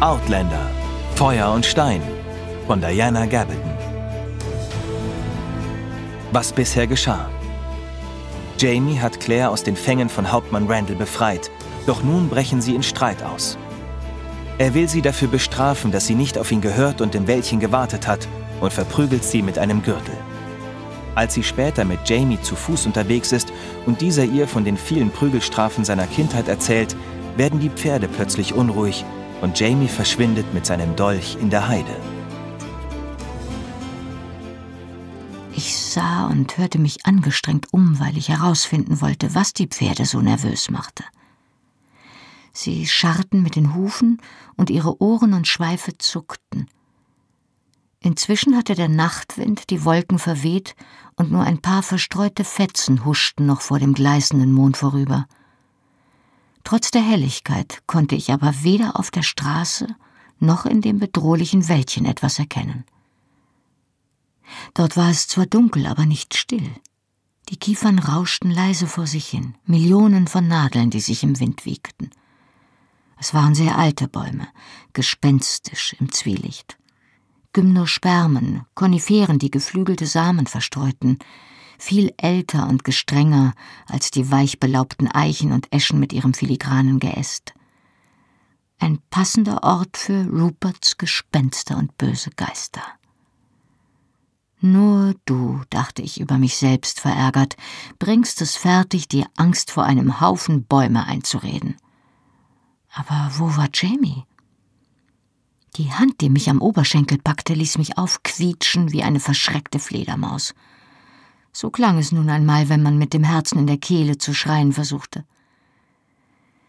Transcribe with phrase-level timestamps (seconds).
[0.00, 0.70] Outlander
[1.14, 2.02] Feuer und Stein
[2.66, 3.70] von Diana Gabaldon.
[6.32, 7.28] Was bisher geschah.
[8.58, 11.50] Jamie hat Claire aus den Fängen von Hauptmann Randall befreit,
[11.86, 13.58] doch nun brechen sie in Streit aus.
[14.58, 18.06] Er will sie dafür bestrafen, dass sie nicht auf ihn gehört und im Wäldchen gewartet
[18.06, 18.26] hat
[18.60, 20.16] und verprügelt sie mit einem Gürtel.
[21.14, 23.52] Als sie später mit Jamie zu Fuß unterwegs ist
[23.84, 26.96] und dieser ihr von den vielen Prügelstrafen seiner Kindheit erzählt,
[27.36, 29.04] werden die Pferde plötzlich unruhig
[29.42, 31.96] und Jamie verschwindet mit seinem Dolch in der Heide.
[35.54, 40.20] Ich sah und hörte mich angestrengt um, weil ich herausfinden wollte, was die Pferde so
[40.22, 41.04] nervös machte.
[42.54, 44.20] Sie scharrten mit den Hufen
[44.56, 46.68] und ihre Ohren und Schweife zuckten.
[48.00, 50.74] Inzwischen hatte der Nachtwind die Wolken verweht
[51.16, 55.26] und nur ein paar verstreute Fetzen huschten noch vor dem gleißenden Mond vorüber.
[56.64, 59.88] Trotz der Helligkeit konnte ich aber weder auf der Straße
[60.38, 62.84] noch in dem bedrohlichen Wäldchen etwas erkennen.
[64.74, 66.70] Dort war es zwar dunkel, aber nicht still.
[67.48, 72.10] Die Kiefern rauschten leise vor sich hin, Millionen von Nadeln, die sich im Wind wiegten.
[73.18, 74.48] Es waren sehr alte Bäume,
[74.92, 76.76] gespenstisch im Zwielicht.
[77.52, 81.18] Gymnospermen, Koniferen, die geflügelte Samen verstreuten,
[81.78, 83.54] viel älter und gestrenger
[83.86, 87.54] als die weich belaubten Eichen und Eschen mit ihrem filigranen Geäst.
[88.78, 92.82] Ein passender Ort für Ruperts Gespenster und böse Geister.
[94.60, 97.56] Nur du, dachte ich über mich selbst verärgert,
[97.98, 101.76] bringst es fertig, dir Angst vor einem Haufen Bäume einzureden.
[102.94, 104.24] Aber wo war Jamie?
[105.76, 110.54] Die Hand, die mich am Oberschenkel packte, ließ mich aufquietschen wie eine verschreckte Fledermaus.
[111.50, 114.72] So klang es nun einmal, wenn man mit dem Herzen in der Kehle zu schreien
[114.72, 115.24] versuchte.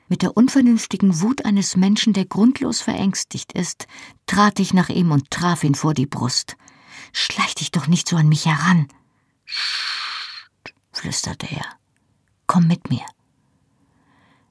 [0.08, 3.88] Mit der unvernünftigen Wut eines Menschen, der grundlos verängstigt ist,
[4.26, 6.56] trat ich nach ihm und traf ihn vor die Brust.
[7.12, 8.88] Schleich dich doch nicht so an mich heran.
[9.46, 11.66] Scht, flüsterte er.
[12.48, 13.06] Komm mit mir.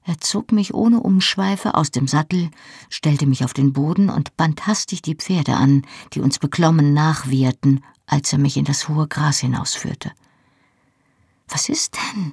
[0.05, 2.51] Er zog mich ohne Umschweife aus dem Sattel,
[2.89, 7.85] stellte mich auf den Boden und band hastig die Pferde an, die uns beklommen nachwieherten,
[8.07, 10.13] als er mich in das hohe Gras hinausführte.
[11.49, 12.33] Was ist denn?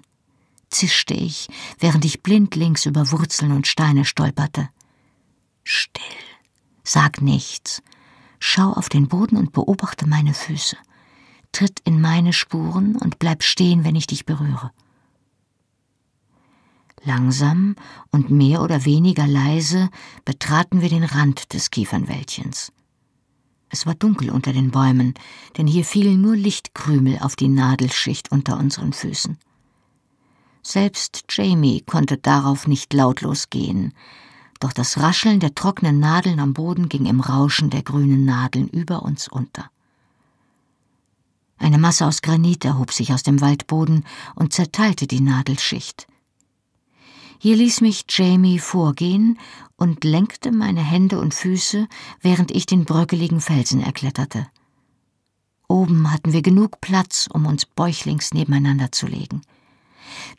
[0.70, 1.48] zischte ich,
[1.80, 4.70] während ich blindlings über Wurzeln und Steine stolperte.
[5.64, 6.04] Still,
[6.84, 7.82] sag nichts.
[8.40, 10.78] Schau auf den Boden und beobachte meine Füße.
[11.52, 14.72] Tritt in meine Spuren und bleib stehen, wenn ich dich berühre.
[17.04, 17.76] Langsam
[18.12, 19.90] und mehr oder weniger leise
[20.26, 22.72] betraten wir den Rand des Kiefernwäldchens.
[23.70, 25.14] Es war dunkel unter den Bäumen,
[25.58, 29.38] denn hier fielen nur Lichtkrümel auf die Nadelschicht unter unseren Füßen.
[30.64, 33.94] Selbst Jamie konnte darauf nicht lautlos gehen,
[34.60, 39.04] doch das Rascheln der trockenen Nadeln am Boden ging im Rauschen der grünen Nadeln über
[39.04, 39.70] uns unter.
[41.58, 44.04] Eine Masse aus Granit erhob sich aus dem Waldboden
[44.36, 46.08] und zerteilte die Nadelschicht.
[47.42, 49.40] Hier ließ mich Jamie vorgehen
[49.78, 51.88] und lenkte meine Hände und Füße,
[52.20, 54.46] während ich den bröckeligen Felsen erkletterte.
[55.70, 59.42] Oben hatten wir genug Platz, um uns bäuchlings nebeneinander zu legen.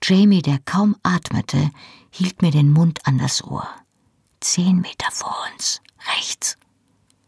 [0.03, 1.71] Jamie, der kaum atmete,
[2.11, 3.67] hielt mir den Mund an das Ohr.
[4.41, 5.81] Zehn Meter vor uns,
[6.17, 6.59] rechts,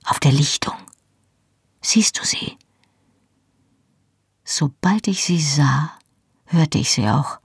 [0.04, 0.77] auf der Lichtung.
[1.81, 2.59] Siehst du sie?
[4.44, 5.93] Sobald ich sie sah,
[6.44, 7.39] hörte ich sie auch.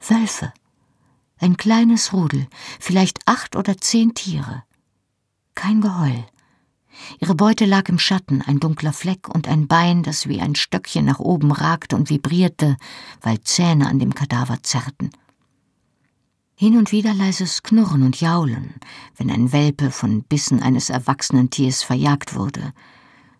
[0.00, 0.54] Wölfe.
[1.38, 2.46] Ein kleines Rudel,
[2.80, 4.64] vielleicht acht oder zehn Tiere.
[5.54, 6.24] Kein Geheul.
[7.20, 11.04] Ihre Beute lag im Schatten, ein dunkler Fleck und ein Bein, das wie ein Stöckchen
[11.04, 12.76] nach oben ragte und vibrierte,
[13.20, 15.10] weil Zähne an dem Kadaver zerrten.
[16.54, 18.74] Hin und wieder leises Knurren und Jaulen,
[19.16, 22.72] wenn ein Welpe von Bissen eines erwachsenen Tiers verjagt wurde,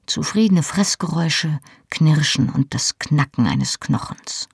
[0.05, 1.59] zufriedene Fressgeräusche,
[1.89, 4.51] Knirschen und das Knacken eines Knochens.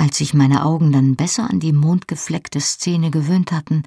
[0.00, 3.82] Als sich meine Augen dann besser an die mondgefleckte Szene gewöhnt hatten,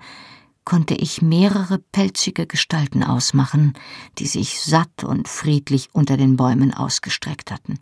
[0.63, 3.73] konnte ich mehrere pelzige Gestalten ausmachen,
[4.19, 7.79] die sich satt und friedlich unter den Bäumen ausgestreckt hatten.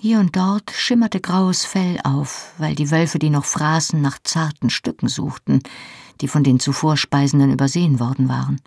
[0.00, 4.70] Hier und dort schimmerte graues Fell auf, weil die Wölfe, die noch fraßen, nach zarten
[4.70, 5.60] Stücken suchten,
[6.22, 8.62] die von den zuvor Speisenden übersehen worden waren.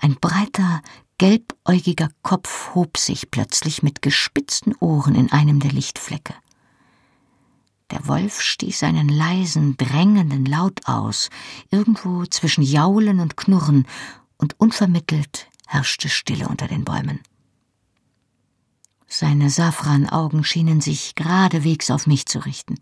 [0.00, 0.82] Ein breiter,
[1.18, 6.34] gelbäugiger Kopf hob sich plötzlich mit gespitzten Ohren in einem der Lichtflecke.
[7.90, 11.30] Der Wolf stieß einen leisen, drängenden Laut aus,
[11.70, 13.86] irgendwo zwischen Jaulen und Knurren,
[14.38, 17.20] und unvermittelt herrschte Stille unter den Bäumen.
[19.06, 22.78] Seine Safranaugen schienen sich geradewegs auf mich zu richten.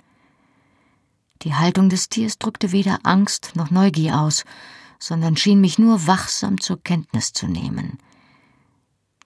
[1.42, 4.44] Die Haltung des Tiers drückte weder Angst noch Neugier aus,
[4.98, 7.98] sondern schien mich nur wachsam zur Kenntnis zu nehmen.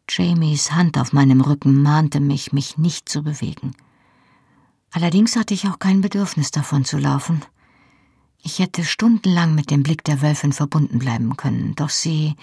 [0.08, 3.74] Jamies Hand auf meinem Rücken mahnte mich, mich nicht zu bewegen.
[4.90, 7.44] Allerdings hatte ich auch kein Bedürfnis davon zu laufen.
[8.42, 12.36] Ich hätte stundenlang mit dem Blick der Wölfin verbunden bleiben können, doch sie,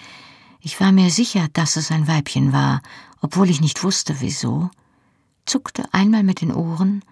[0.60, 2.82] ich war mir sicher, dass es ein Weibchen war,
[3.20, 4.70] obwohl ich nicht wusste wieso,
[5.46, 7.02] zuckte einmal mit den Ohren,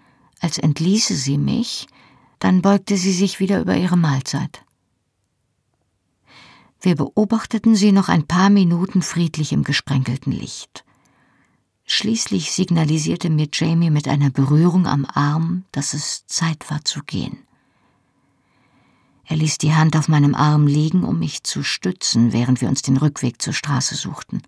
[0.40, 1.86] als entließe sie mich,
[2.38, 4.64] dann beugte sie sich wieder über ihre Mahlzeit.
[6.80, 10.83] Wir beobachteten sie noch ein paar Minuten friedlich im gesprenkelten Licht.
[11.86, 17.38] Schließlich signalisierte mir Jamie mit einer Berührung am Arm, dass es Zeit war zu gehen.
[19.26, 22.82] Er ließ die Hand auf meinem Arm liegen, um mich zu stützen, während wir uns
[22.82, 24.42] den Rückweg zur Straße suchten.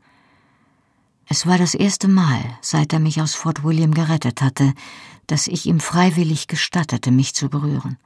[1.29, 4.75] Es war das erste Mal, seit er mich aus Fort William gerettet hatte,
[5.27, 7.99] dass ich ihm freiwillig gestattete, mich zu berühren.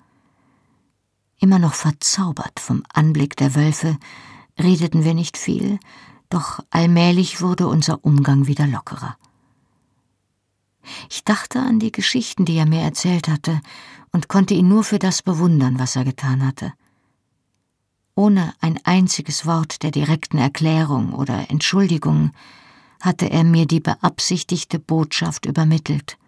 [1.39, 3.99] Immer noch verzaubert vom Anblick der Wölfe,
[4.59, 5.79] redeten wir nicht viel,
[6.31, 9.17] doch allmählich wurde unser Umgang wieder lockerer.
[11.11, 13.61] Ich dachte an die Geschichten, die er mir erzählt hatte,
[14.13, 16.73] und konnte ihn nur für das bewundern, was er getan hatte.
[18.15, 22.33] Ohne ein einziges Wort der direkten Erklärung oder Entschuldigung
[23.01, 26.19] hatte er mir die beabsichtigte Botschaft übermittelt.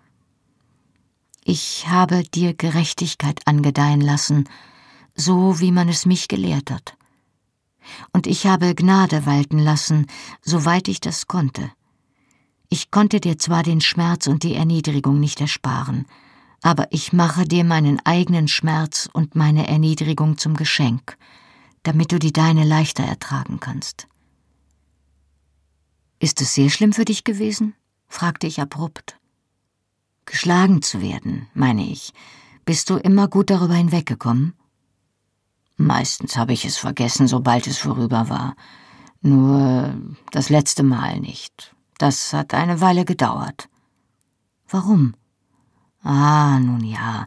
[1.44, 4.48] Ich habe dir Gerechtigkeit angedeihen lassen,
[5.16, 6.96] so wie man es mich gelehrt hat.
[8.12, 10.06] Und ich habe Gnade walten lassen,
[10.40, 11.70] soweit ich das konnte.
[12.68, 16.06] Ich konnte dir zwar den Schmerz und die Erniedrigung nicht ersparen,
[16.62, 21.18] aber ich mache dir meinen eigenen Schmerz und meine Erniedrigung zum Geschenk,
[21.82, 24.06] damit du die deine leichter ertragen kannst.
[26.18, 27.74] Ist es sehr schlimm für dich gewesen?
[28.08, 29.18] fragte ich abrupt.
[30.24, 32.12] Geschlagen zu werden, meine ich.
[32.64, 34.54] Bist du immer gut darüber hinweggekommen?
[35.82, 38.54] Meistens habe ich es vergessen, sobald es vorüber war.
[39.20, 39.94] Nur
[40.30, 41.74] das letzte Mal nicht.
[41.98, 43.68] Das hat eine Weile gedauert.
[44.68, 45.14] Warum?
[46.04, 47.26] Ah, nun ja.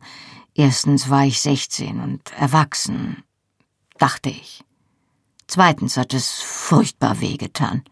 [0.54, 3.24] Erstens war ich sechzehn und erwachsen,
[3.98, 4.64] dachte ich.
[5.48, 7.84] Zweitens hat es furchtbar wehgetan.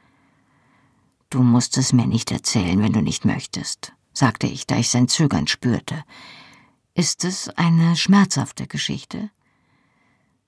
[1.29, 5.09] Du musst es mir nicht erzählen, wenn du nicht möchtest, sagte ich, da ich sein
[5.09, 6.03] Zögern spürte.
[6.93, 9.29] Ist es eine schmerzhafte Geschichte?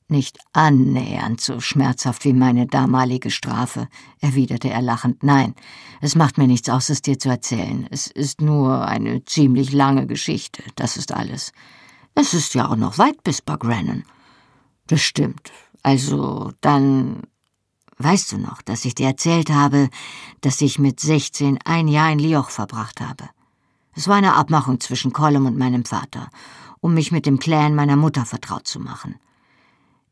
[0.08, 3.88] Nicht annähernd so schmerzhaft wie meine damalige Strafe,
[4.22, 5.24] erwiderte er lachend.
[5.24, 5.56] Nein,
[6.00, 7.88] es macht mir nichts aus, es dir zu erzählen.
[7.90, 11.54] Es ist nur eine ziemlich lange Geschichte, das ist alles.
[12.14, 14.04] Es ist ja auch noch weit bis Bagrannon.
[14.88, 15.52] Das stimmt.
[15.82, 17.24] Also, dann.
[17.98, 19.90] Weißt du noch, dass ich dir erzählt habe,
[20.42, 23.30] dass ich mit 16 ein Jahr in Lioch verbracht habe?
[23.94, 26.30] Es war eine Abmachung zwischen Colum und meinem Vater,
[26.82, 29.16] um mich mit dem Clan meiner Mutter vertraut zu machen.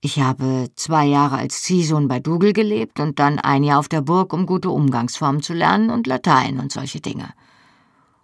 [0.05, 4.01] Ich habe zwei Jahre als Ziehsohn bei Dougal gelebt und dann ein Jahr auf der
[4.01, 7.33] Burg, um gute Umgangsformen zu lernen und Latein und solche Dinge.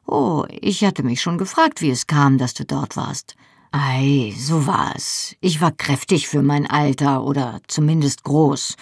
[0.06, 3.38] Oh, ich hatte mich schon gefragt, wie es kam, dass du dort warst.
[3.72, 5.38] Ei, so war es.
[5.40, 8.76] Ich war kräftig für mein Alter oder zumindest groß,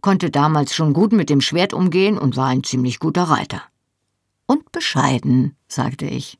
[0.00, 3.60] konnte damals schon gut mit dem Schwert umgehen und war ein ziemlich guter Reiter.
[4.46, 6.38] Und bescheiden, sagte ich.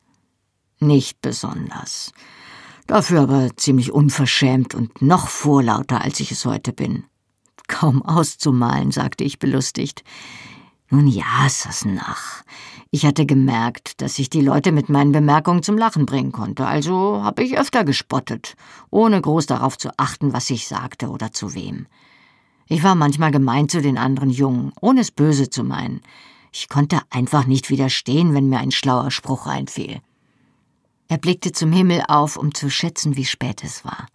[0.79, 2.13] Nicht besonders.
[2.89, 7.03] Dafür aber ziemlich unverschämt und noch vorlauter, als ich es heute bin.
[7.67, 10.03] Kaum auszumalen, sagte ich belustigt.
[10.89, 12.41] Nun ja, Sassenach.
[12.89, 17.21] Ich hatte gemerkt, dass ich die Leute mit meinen Bemerkungen zum Lachen bringen konnte, also
[17.21, 18.55] habe ich öfter gespottet,
[18.89, 21.85] ohne groß darauf zu achten, was ich sagte oder zu wem.
[22.65, 26.01] Ich war manchmal gemein zu den anderen Jungen, ohne es böse zu meinen.
[26.51, 30.01] Ich konnte einfach nicht widerstehen, wenn mir ein schlauer Spruch einfiel.
[31.09, 34.05] Er blickte zum Himmel auf, um zu schätzen, wie spät es war.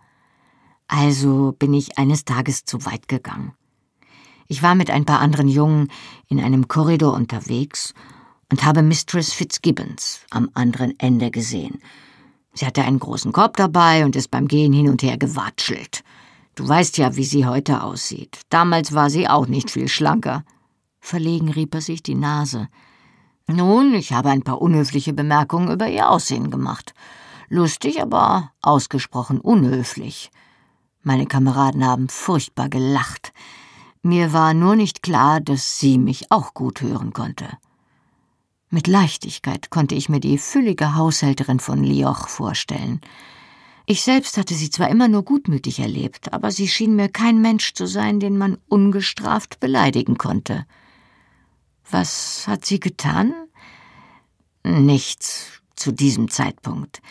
[0.86, 3.52] Also bin ich eines Tages zu weit gegangen.
[4.46, 5.88] Ich war mit ein paar anderen Jungen
[6.28, 7.94] in einem Korridor unterwegs
[8.48, 11.80] und habe Mistress Fitzgibbons am anderen Ende gesehen.
[12.52, 16.04] Sie hatte einen großen Korb dabei und ist beim Gehen hin und her gewatschelt.
[16.54, 18.38] Du weißt ja, wie sie heute aussieht.
[18.50, 20.44] Damals war sie auch nicht viel schlanker.
[21.00, 22.68] Verlegen rieb er sich die Nase.
[23.46, 26.94] Nun, ich habe ein paar unhöfliche Bemerkungen über ihr Aussehen gemacht.
[27.48, 30.30] Lustig, aber ausgesprochen unhöflich.
[31.02, 33.34] Meine Kameraden haben furchtbar gelacht.
[34.02, 37.46] Mir war nur nicht klar, dass sie mich auch gut hören konnte.
[38.70, 43.00] Mit Leichtigkeit konnte ich mir die füllige Haushälterin von Lioch vorstellen.
[43.86, 47.74] Ich selbst hatte sie zwar immer nur gutmütig erlebt, aber sie schien mir kein Mensch
[47.74, 50.64] zu sein, den man ungestraft beleidigen konnte.
[51.90, 53.34] Was hat sie getan?
[54.62, 57.02] Nichts zu diesem Zeitpunkt.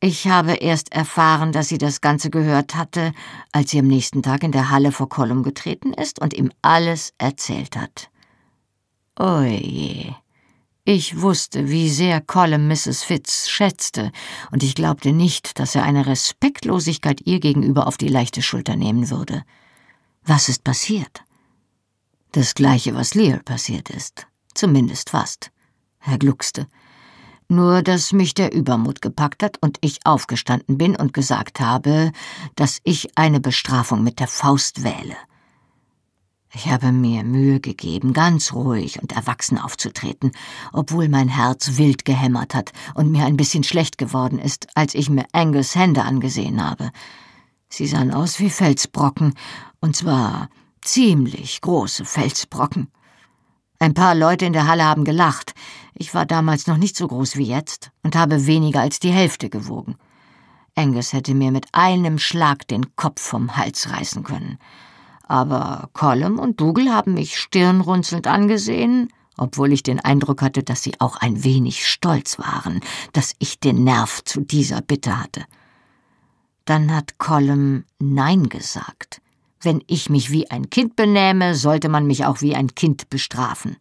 [0.00, 3.12] Ich habe erst erfahren, dass sie das Ganze gehört hatte,
[3.52, 7.14] als sie am nächsten Tag in der Halle vor Colum getreten ist und ihm alles
[7.18, 8.10] erzählt hat.
[9.18, 10.14] Oje.
[10.84, 13.02] Ich wusste, wie sehr Colum Mrs.
[13.02, 14.12] Fitz schätzte,
[14.50, 19.08] und ich glaubte nicht, dass er eine Respektlosigkeit ihr gegenüber auf die leichte Schulter nehmen
[19.08, 19.44] würde.
[20.24, 21.22] Was ist passiert?
[22.34, 24.26] Das gleiche, was Lear passiert ist.
[24.54, 25.52] Zumindest fast.
[26.04, 26.66] Er gluckste.
[27.46, 32.10] Nur, dass mich der Übermut gepackt hat und ich aufgestanden bin und gesagt habe,
[32.56, 35.14] dass ich eine Bestrafung mit der Faust wähle.
[36.52, 40.32] Ich habe mir Mühe gegeben, ganz ruhig und erwachsen aufzutreten,
[40.72, 45.08] obwohl mein Herz wild gehämmert hat und mir ein bisschen schlecht geworden ist, als ich
[45.08, 46.90] mir Angus Hände angesehen habe.
[47.68, 49.34] Sie sahen aus wie Felsbrocken,
[49.78, 50.48] und zwar
[50.84, 52.88] ziemlich große Felsbrocken.
[53.78, 55.54] Ein paar Leute in der Halle haben gelacht.
[55.94, 59.50] Ich war damals noch nicht so groß wie jetzt und habe weniger als die Hälfte
[59.50, 59.96] gewogen.
[60.76, 64.58] Angus hätte mir mit einem Schlag den Kopf vom Hals reißen können
[65.26, 71.00] aber Colum und Dougal haben mich stirnrunzelnd angesehen, obwohl ich den Eindruck hatte, dass sie
[71.00, 72.80] auch ein wenig stolz waren,
[73.12, 75.44] dass ich den Nerv zu dieser Bitte hatte.
[76.66, 79.20] Dann hat Colum Nein gesagt.
[79.64, 83.76] Wenn ich mich wie ein Kind benähme, sollte man mich auch wie ein Kind bestrafen.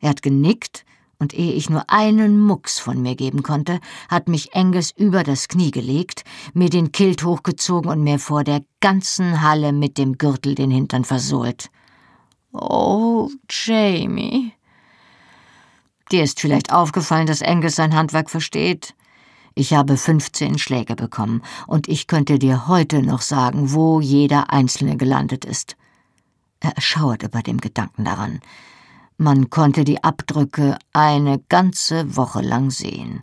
[0.00, 0.86] Er hat genickt
[1.18, 5.48] und ehe ich nur einen Mucks von mir geben konnte, hat mich Angus über das
[5.48, 10.54] Knie gelegt, mir den Kilt hochgezogen und mir vor der ganzen Halle mit dem Gürtel
[10.54, 11.70] den Hintern versohlt.
[12.52, 14.52] Oh, Jamie.
[16.10, 18.94] Dir ist vielleicht aufgefallen, dass Angus sein Handwerk versteht.
[19.58, 24.98] Ich habe 15 Schläge bekommen, und ich könnte dir heute noch sagen, wo jeder einzelne
[24.98, 25.76] gelandet ist.
[26.60, 28.40] Er erschauerte bei dem Gedanken daran.
[29.16, 33.22] Man konnte die Abdrücke eine ganze Woche lang sehen.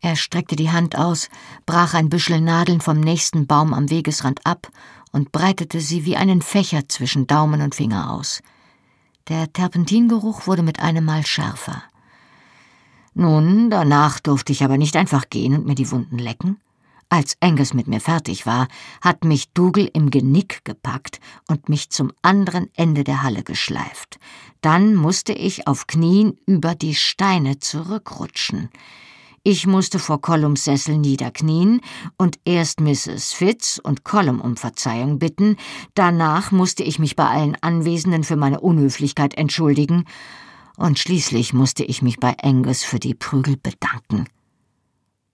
[0.00, 1.30] Er streckte die Hand aus,
[1.66, 4.68] brach ein Büschel Nadeln vom nächsten Baum am Wegesrand ab
[5.10, 8.40] und breitete sie wie einen Fächer zwischen Daumen und Finger aus.
[9.26, 11.82] Der Terpentingeruch wurde mit einem Mal schärfer.
[13.14, 16.58] Nun, danach durfte ich aber nicht einfach gehen und mir die Wunden lecken.
[17.10, 18.68] Als Angus mit mir fertig war,
[19.02, 24.18] hat mich Dougal im Genick gepackt und mich zum anderen Ende der Halle geschleift.
[24.62, 28.70] Dann musste ich auf Knien über die Steine zurückrutschen.
[29.42, 31.80] Ich musste vor Collums Sessel niederknien
[32.16, 33.34] und erst Mrs.
[33.34, 35.56] Fitz und Collum um Verzeihung bitten,
[35.94, 40.06] danach musste ich mich bei allen Anwesenden für meine Unhöflichkeit entschuldigen,
[40.82, 44.26] und schließlich musste ich mich bei Angus für die Prügel bedanken.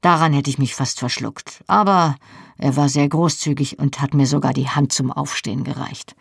[0.03, 2.17] Daran hätte ich mich fast verschluckt, aber
[2.59, 6.15] er war sehr großzügig und hat mir sogar die Hand zum Aufstehen gereicht.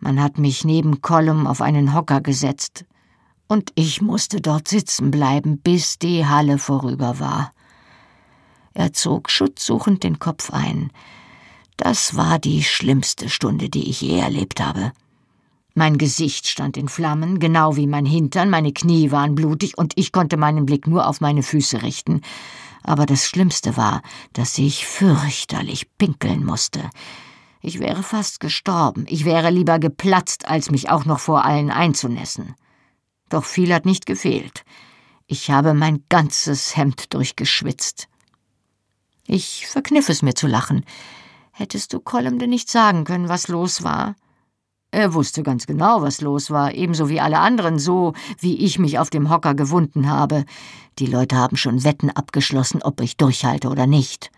[0.00, 2.84] Man hat mich neben Colum auf einen Hocker gesetzt,
[3.46, 7.52] und ich musste dort sitzen bleiben, bis die Halle vorüber war.
[8.74, 10.90] Er zog schutzsuchend den Kopf ein.
[11.76, 14.92] Das war die schlimmste Stunde, die ich je erlebt habe.
[15.78, 20.10] Mein Gesicht stand in Flammen, genau wie mein Hintern, meine Knie waren blutig und ich
[20.10, 22.22] konnte meinen Blick nur auf meine Füße richten.
[22.82, 26.90] Aber das Schlimmste war, dass ich fürchterlich pinkeln musste.
[27.60, 32.56] Ich wäre fast gestorben, ich wäre lieber geplatzt, als mich auch noch vor allen einzunässen.
[33.28, 34.64] Doch viel hat nicht gefehlt.
[35.28, 38.08] Ich habe mein ganzes Hemd durchgeschwitzt.
[39.28, 40.84] Ich verkniff es mir zu lachen.
[41.52, 44.16] Hättest du Colum denn nicht sagen können, was los war?
[44.90, 48.98] Er wusste ganz genau, was los war, ebenso wie alle anderen, so wie ich mich
[48.98, 50.44] auf dem Hocker gewunden habe.
[50.98, 54.30] Die Leute haben schon Wetten abgeschlossen, ob ich durchhalte oder nicht.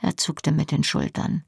[0.00, 1.44] Er zuckte mit den Schultern.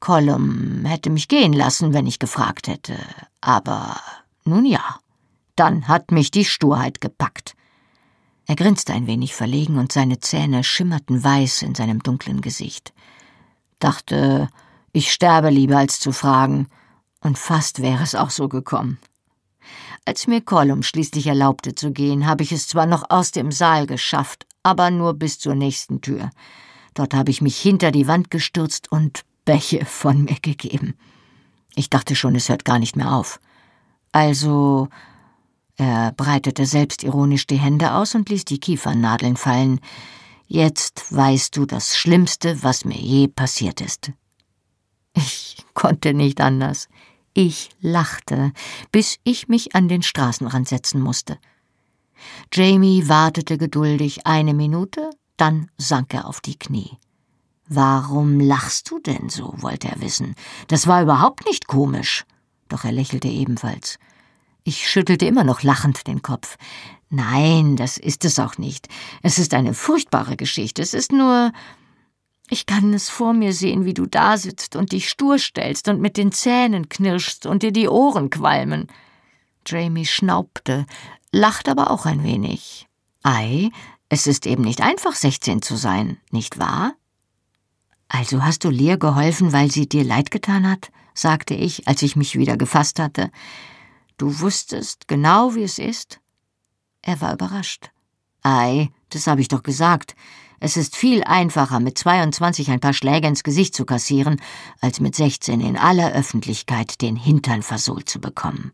[0.00, 2.96] Colum hätte mich gehen lassen, wenn ich gefragt hätte.
[3.40, 3.96] Aber
[4.44, 4.98] nun ja,
[5.54, 7.54] dann hat mich die Sturheit gepackt.
[8.46, 12.92] Er grinste ein wenig verlegen und seine Zähne schimmerten weiß in seinem dunklen Gesicht.
[13.78, 14.48] Dachte,
[14.92, 16.68] ich sterbe lieber als zu fragen,
[17.24, 18.98] und fast wäre es auch so gekommen.
[20.04, 23.86] Als mir Colum schließlich erlaubte zu gehen, habe ich es zwar noch aus dem Saal
[23.86, 26.30] geschafft, aber nur bis zur nächsten Tür.
[26.92, 30.94] Dort habe ich mich hinter die Wand gestürzt und Bäche von mir gegeben.
[31.74, 33.40] Ich dachte schon, es hört gar nicht mehr auf.
[34.12, 34.88] Also.
[35.76, 39.80] Er breitete selbstironisch die Hände aus und ließ die Kiefernadeln fallen.
[40.46, 44.12] Jetzt weißt du das Schlimmste, was mir je passiert ist.
[45.14, 46.88] Ich konnte nicht anders.
[47.34, 48.52] Ich lachte,
[48.92, 51.36] bis ich mich an den Straßenrand setzen musste.
[52.52, 56.96] Jamie wartete geduldig eine Minute, dann sank er auf die Knie.
[57.66, 59.52] Warum lachst du denn so?
[59.56, 60.36] wollte er wissen.
[60.68, 62.24] Das war überhaupt nicht komisch.
[62.68, 63.98] Doch er lächelte ebenfalls.
[64.62, 66.56] Ich schüttelte immer noch lachend den Kopf.
[67.10, 68.88] Nein, das ist es auch nicht.
[69.22, 70.82] Es ist eine furchtbare Geschichte.
[70.82, 71.52] Es ist nur.
[72.54, 76.00] Ich kann es vor mir sehen, wie du da sitzt und dich stur stellst und
[76.00, 78.86] mit den Zähnen knirschst und dir die Ohren qualmen.
[79.66, 80.86] Jamie schnaubte,
[81.32, 82.86] lacht aber auch ein wenig.
[83.24, 83.70] Ei,
[84.08, 86.94] es ist eben nicht einfach, sechzehn zu sein, nicht wahr?
[88.06, 90.92] Also hast du Lear geholfen, weil sie dir leid getan hat?
[91.12, 93.32] sagte ich, als ich mich wieder gefasst hatte.
[94.16, 96.20] Du wusstest genau, wie es ist?
[97.02, 97.90] Er war überrascht.
[98.44, 100.14] Ei, das habe ich doch gesagt.
[100.60, 104.40] Es ist viel einfacher, mit 22 ein paar Schläge ins Gesicht zu kassieren,
[104.80, 108.70] als mit 16 in aller Öffentlichkeit den Hintern versohlt zu bekommen.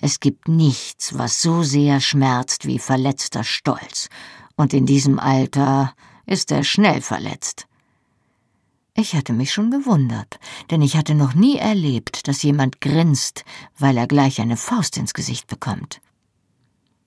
[0.00, 4.08] Es gibt nichts, was so sehr schmerzt wie verletzter Stolz,
[4.56, 5.94] und in diesem Alter
[6.26, 7.66] ist er schnell verletzt.
[8.94, 10.38] Ich hatte mich schon gewundert,
[10.70, 13.44] denn ich hatte noch nie erlebt, dass jemand grinst,
[13.78, 16.00] weil er gleich eine Faust ins Gesicht bekommt.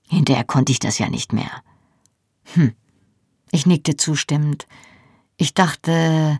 [0.07, 1.63] Hinterher konnte ich das ja nicht mehr.
[2.53, 2.73] Hm.
[3.53, 4.67] Ich nickte zustimmend.
[5.37, 6.39] Ich dachte,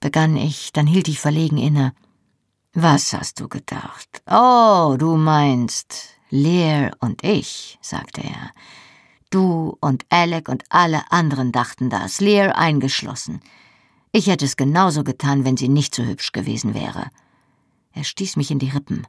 [0.00, 1.92] begann ich, dann hielt ich verlegen inne.
[2.72, 4.22] Was hast du gedacht?
[4.24, 8.52] Oh, du meinst Lear und ich, sagte er.
[9.28, 13.42] Du und Alec und alle anderen dachten das, Lear eingeschlossen.
[14.10, 17.10] Ich hätte es genauso getan, wenn sie nicht so hübsch gewesen wäre.
[17.92, 19.06] Er stieß mich in die Rippen.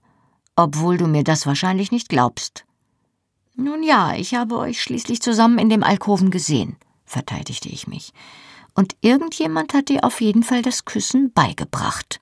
[0.58, 2.66] Obwohl du mir das wahrscheinlich nicht glaubst.
[3.56, 6.76] Nun ja, ich habe euch schließlich zusammen in dem Alkoven gesehen,
[7.12, 8.14] verteidigte ich mich.
[8.74, 12.22] Und irgendjemand hat dir auf jeden Fall das Küssen beigebracht.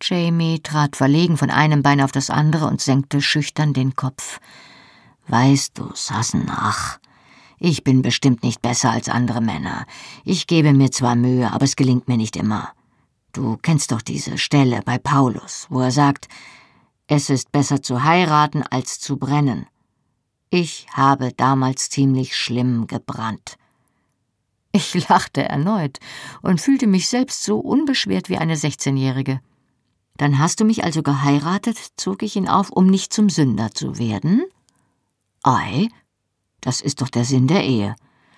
[0.00, 4.40] Jamie trat verlegen von einem Bein auf das andere und senkte schüchtern den Kopf.
[5.26, 6.98] Weißt du, Sassenach,
[7.58, 9.84] ich bin bestimmt nicht besser als andere Männer.
[10.24, 12.72] Ich gebe mir zwar Mühe, aber es gelingt mir nicht immer.
[13.32, 16.28] Du kennst doch diese Stelle bei Paulus, wo er sagt,
[17.08, 19.66] es ist besser zu heiraten als zu brennen.
[20.50, 23.56] Ich habe damals ziemlich schlimm gebrannt.
[24.72, 25.98] Ich lachte erneut
[26.42, 29.40] und fühlte mich selbst so unbeschwert wie eine Sechzehnjährige.
[30.16, 33.98] Dann hast du mich also geheiratet, zog ich ihn auf, um nicht zum Sünder zu
[33.98, 34.42] werden?
[35.42, 35.88] Ei,
[36.60, 37.94] das ist doch der Sinn der Ehe.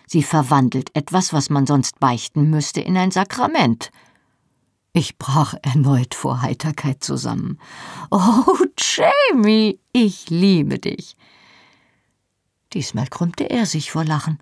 [0.07, 3.91] Sie verwandelt etwas, was man sonst beichten müsste, in ein Sakrament.
[4.93, 7.59] Ich brach erneut vor Heiterkeit zusammen.
[8.11, 11.17] Oh, Jamie, ich liebe dich.
[12.73, 14.39] Diesmal krümmte er sich vor Lachen.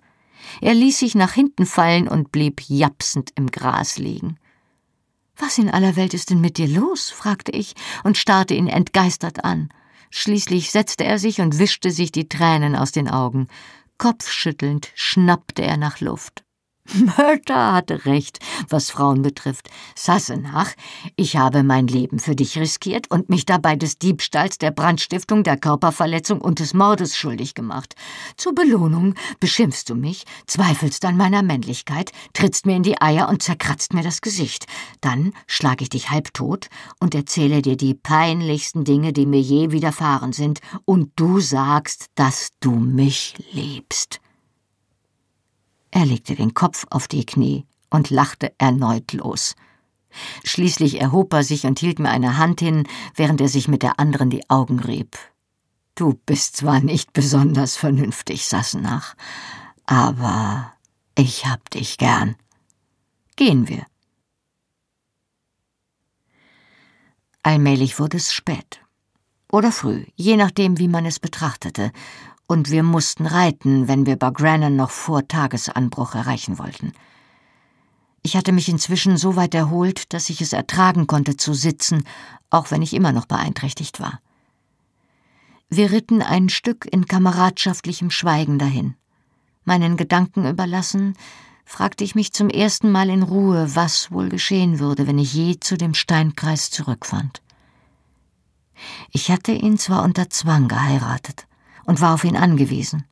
[0.61, 4.37] Er ließ sich nach hinten fallen und blieb japsend im Gras liegen.
[5.35, 7.09] Was in aller Welt ist denn mit dir los?
[7.09, 9.69] fragte ich und starrte ihn entgeistert an.
[10.11, 13.47] Schließlich setzte er sich und wischte sich die Tränen aus den Augen.
[13.97, 16.43] Kopfschüttelnd schnappte er nach Luft.
[16.93, 19.69] Mörder hatte recht, was Frauen betrifft.
[19.95, 20.71] Sassenach,
[21.15, 25.57] ich habe mein Leben für dich riskiert und mich dabei des Diebstahls, der Brandstiftung, der
[25.57, 27.95] Körperverletzung und des Mordes schuldig gemacht.
[28.37, 33.43] Zur Belohnung beschimpfst du mich, zweifelst an meiner Männlichkeit, trittst mir in die Eier und
[33.43, 34.65] zerkratzt mir das Gesicht.
[35.01, 40.33] Dann schlage ich dich halbtot und erzähle dir die peinlichsten Dinge, die mir je widerfahren
[40.33, 44.19] sind, und du sagst, dass du mich liebst.
[45.91, 49.55] Er legte den Kopf auf die Knie und lachte erneut los.
[50.43, 53.99] Schließlich erhob er sich und hielt mir eine Hand hin, während er sich mit der
[53.99, 55.17] anderen die Augen rieb.
[55.95, 59.15] Du bist zwar nicht besonders vernünftig, Sassenach,
[59.85, 60.73] aber
[61.17, 62.35] ich hab dich gern.
[63.35, 63.85] Gehen wir.
[67.43, 68.81] Allmählich wurde es spät.
[69.51, 71.91] Oder früh, je nachdem, wie man es betrachtete,
[72.49, 76.93] und wir mussten reiten, wenn wir Bagrannon noch vor Tagesanbruch erreichen wollten.
[78.23, 82.05] Ich hatte mich inzwischen so weit erholt, dass ich es ertragen konnte zu sitzen,
[82.49, 84.19] auch wenn ich immer noch beeinträchtigt war.
[85.69, 88.95] Wir ritten ein Stück in kameradschaftlichem Schweigen dahin.
[89.63, 91.13] Meinen Gedanken überlassen,
[91.65, 95.59] fragte ich mich zum ersten Mal in Ruhe, was wohl geschehen würde, wenn ich je
[95.59, 97.43] zu dem Steinkreis zurückfand.
[99.11, 101.45] Ich hatte ihn zwar unter Zwang geheiratet,
[101.89, 103.03] und war auf ihn angewiesen.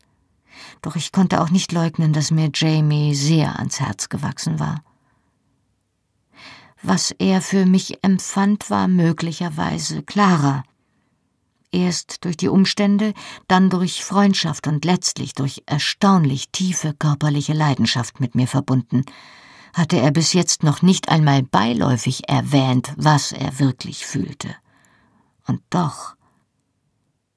[0.83, 4.83] Doch ich konnte auch nicht leugnen, dass mir Jamie sehr ans Herz gewachsen war.
[6.83, 10.61] Was er für mich empfand, war möglicherweise klarer.
[11.71, 13.15] Erst durch die Umstände,
[13.47, 19.05] dann durch Freundschaft und letztlich durch erstaunlich tiefe körperliche Leidenschaft mit mir verbunden,
[19.73, 24.55] hatte er bis jetzt noch nicht einmal beiläufig erwähnt, was er wirklich fühlte.
[25.47, 26.16] Und doch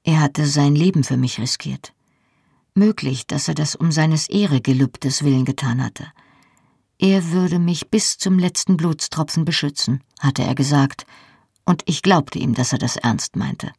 [0.03, 1.93] er hatte sein Leben für mich riskiert.
[2.73, 6.07] Möglich, dass er das um seines Ehregelübdes willen getan hatte.
[6.97, 11.05] Er würde mich bis zum letzten Blutstropfen beschützen, hatte er gesagt,
[11.65, 13.71] und ich glaubte ihm, dass er das ernst meinte.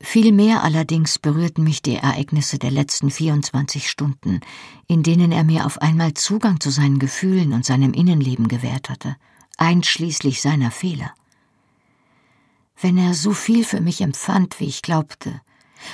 [0.00, 4.40] Viel mehr allerdings berührten mich die Ereignisse der letzten 24 Stunden,
[4.86, 9.16] in denen er mir auf einmal Zugang zu seinen Gefühlen und seinem Innenleben gewährt hatte,
[9.56, 11.12] einschließlich seiner Fehler.
[12.80, 15.40] Wenn er so viel für mich empfand, wie ich glaubte,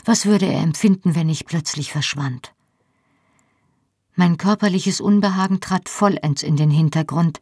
[0.05, 2.53] was würde er empfinden, wenn ich plötzlich verschwand?
[4.14, 7.40] Mein körperliches Unbehagen trat vollends in den Hintergrund,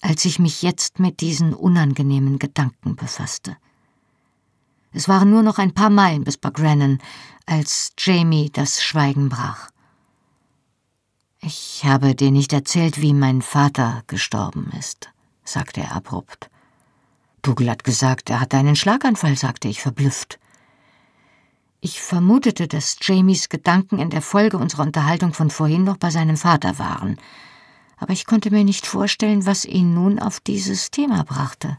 [0.00, 3.56] als ich mich jetzt mit diesen unangenehmen Gedanken befasste.
[4.92, 6.98] Es waren nur noch ein paar Meilen bis Bagrannon,
[7.46, 9.70] als Jamie das Schweigen brach.
[11.40, 15.10] Ich habe dir nicht erzählt, wie mein Vater gestorben ist,
[15.44, 16.49] sagte er abrupt.
[17.42, 20.38] Dougal hat gesagt, er hatte einen Schlaganfall, sagte ich verblüfft.
[21.80, 26.36] Ich vermutete, dass Jamies Gedanken in der Folge unserer Unterhaltung von vorhin noch bei seinem
[26.36, 27.16] Vater waren,
[27.96, 31.78] aber ich konnte mir nicht vorstellen, was ihn nun auf dieses Thema brachte.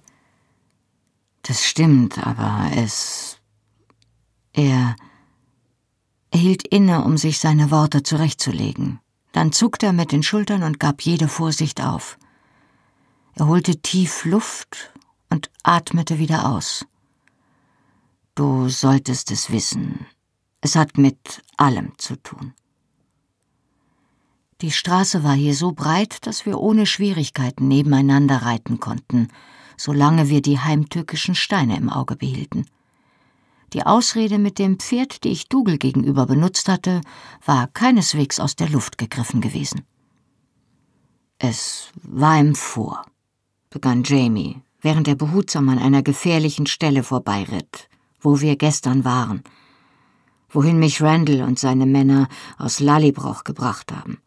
[1.44, 3.40] Das stimmt, aber es.
[4.54, 4.96] Er.
[6.34, 9.00] Er hielt inne, um sich seine Worte zurechtzulegen.
[9.34, 12.18] Dann zuckte er mit den Schultern und gab jede Vorsicht auf.
[13.34, 14.94] Er holte tief Luft
[15.32, 16.86] und atmete wieder aus.
[18.36, 20.06] Du solltest es wissen.
[20.62, 22.54] Es hat mit allem zu tun.
[24.62, 29.30] Die Straße war hier so breit, dass wir ohne Schwierigkeiten nebeneinander reiten konnten,
[29.76, 32.68] solange wir die heimtückischen Steine im Auge behielten.
[33.74, 37.02] Die Ausrede mit dem Pferd, die ich Dougal gegenüber benutzt hatte,
[37.44, 39.86] war keineswegs aus der Luft gegriffen gewesen.
[41.40, 43.04] Es war ihm vor,
[43.72, 47.88] begann Jamie, während er behutsam an einer gefährlichen Stelle vorbeiritt,
[48.20, 49.44] wo wir gestern waren,
[50.50, 54.18] wohin mich Randall und seine Männer aus Lallybroch gebracht haben,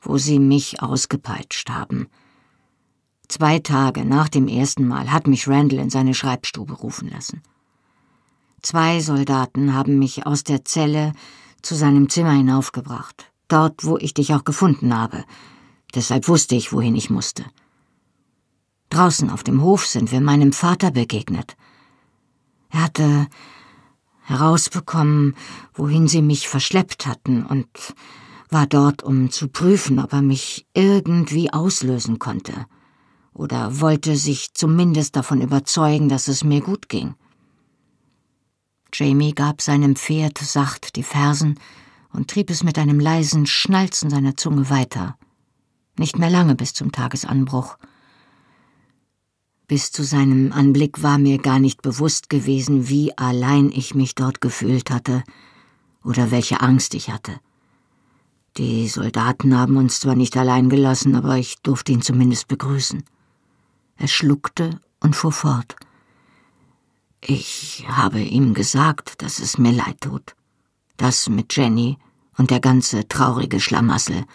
[0.00, 2.08] wo sie mich ausgepeitscht haben.
[3.28, 7.42] Zwei Tage nach dem ersten Mal hat mich Randall in seine Schreibstube rufen lassen.
[8.62, 11.12] Zwei Soldaten haben mich aus der Zelle
[11.62, 15.24] zu seinem Zimmer hinaufgebracht, dort, wo ich dich auch gefunden habe.
[15.94, 17.44] Deshalb wusste ich, wohin ich musste.
[18.90, 21.56] Draußen auf dem Hof sind wir meinem Vater begegnet.
[22.70, 23.26] Er hatte
[24.22, 25.34] herausbekommen,
[25.74, 27.68] wohin sie mich verschleppt hatten und
[28.50, 32.66] war dort, um zu prüfen, ob er mich irgendwie auslösen konnte
[33.34, 37.14] oder wollte sich zumindest davon überzeugen, dass es mir gut ging.
[38.92, 41.58] Jamie gab seinem Pferd sacht die Fersen
[42.12, 45.18] und trieb es mit einem leisen Schnalzen seiner Zunge weiter.
[45.98, 47.76] Nicht mehr lange bis zum Tagesanbruch.
[49.66, 54.42] Bis zu seinem Anblick war mir gar nicht bewusst gewesen, wie allein ich mich dort
[54.42, 55.24] gefühlt hatte
[56.02, 57.40] oder welche Angst ich hatte.
[58.58, 63.04] Die Soldaten haben uns zwar nicht allein gelassen, aber ich durfte ihn zumindest begrüßen.
[63.96, 65.76] Er schluckte und fuhr fort.
[67.22, 70.36] Ich habe ihm gesagt, dass es mir leid tut.
[70.98, 71.96] Das mit Jenny
[72.36, 74.26] und der ganze traurige Schlamassel.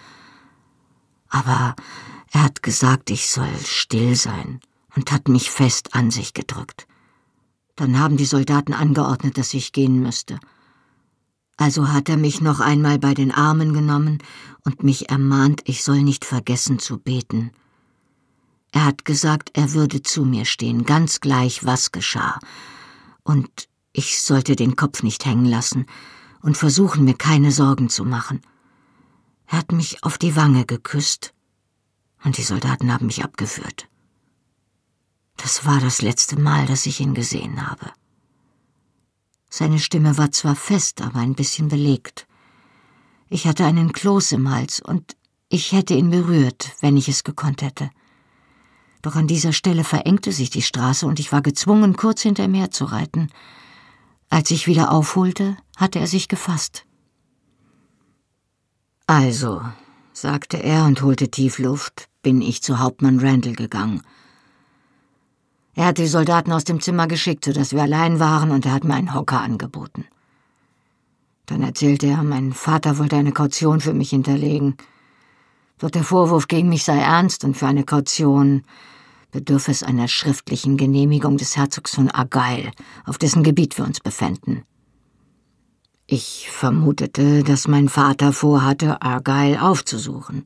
[1.29, 1.75] Aber
[2.31, 4.59] er hat gesagt, ich soll still sein
[4.99, 6.85] und hat mich fest an sich gedrückt.
[7.77, 10.41] Dann haben die Soldaten angeordnet, dass ich gehen müsste.
[11.55, 14.17] Also hat er mich noch einmal bei den Armen genommen
[14.65, 17.51] und mich ermahnt, ich soll nicht vergessen zu beten.
[18.73, 22.37] Er hat gesagt, er würde zu mir stehen, ganz gleich, was geschah,
[23.23, 25.85] und ich sollte den Kopf nicht hängen lassen
[26.41, 28.41] und versuchen, mir keine Sorgen zu machen.
[29.47, 31.33] Er hat mich auf die Wange geküsst,
[32.25, 33.88] und die Soldaten haben mich abgeführt.
[35.41, 37.91] Das war das letzte Mal, dass ich ihn gesehen habe.
[39.49, 42.27] Seine Stimme war zwar fest, aber ein bisschen belegt.
[43.29, 45.15] Ich hatte einen Kloß im Hals und
[45.47, 47.89] ich hätte ihn berührt, wenn ich es gekonnt hätte.
[49.01, 52.53] Doch an dieser Stelle verengte sich die Straße und ich war gezwungen, kurz hinter ihm
[52.53, 53.31] herzureiten.
[54.29, 56.85] Als ich wieder aufholte, hatte er sich gefasst.
[59.07, 59.61] Also,
[60.11, 64.03] sagte er und holte tief Luft, bin ich zu Hauptmann Randall gegangen.
[65.79, 68.73] Er hat die Soldaten aus dem Zimmer geschickt, so dass wir allein waren, und er
[68.73, 70.03] hat mir einen Hocker angeboten.
[71.45, 74.75] Dann erzählte er, mein Vater wollte eine Kaution für mich hinterlegen.
[75.77, 78.63] Doch der Vorwurf gegen mich sei ernst und für eine Kaution
[79.31, 82.71] bedürfe es einer schriftlichen Genehmigung des Herzogs von Argyle,
[83.05, 84.63] auf dessen Gebiet wir uns befänden.
[86.07, 90.43] Ich vermutete, dass mein Vater vorhatte, Argyle aufzusuchen.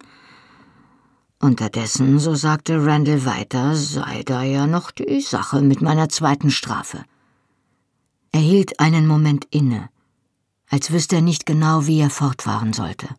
[1.43, 7.03] Unterdessen, so sagte Randall weiter, sei da ja noch die Sache mit meiner zweiten Strafe.
[8.31, 9.89] Er hielt einen Moment inne,
[10.69, 13.09] als wüsste er nicht genau, wie er fortfahren sollte.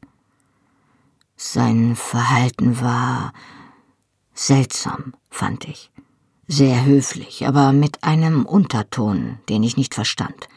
[1.37, 3.35] Sein Verhalten war
[4.33, 5.91] seltsam, fand ich.
[6.49, 10.49] Sehr höflich, aber mit einem Unterton, den ich nicht verstand.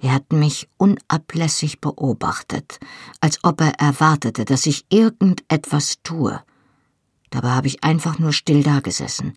[0.00, 2.80] Er hat mich unablässig beobachtet,
[3.20, 6.40] als ob er erwartete, dass ich irgendetwas tue.
[7.30, 9.36] Dabei habe ich einfach nur still dagesessen.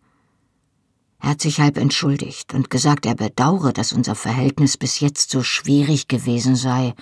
[1.19, 5.43] Er hat sich halb entschuldigt und gesagt, er bedauere, dass unser Verhältnis bis jetzt so
[5.43, 6.95] schwierig gewesen sei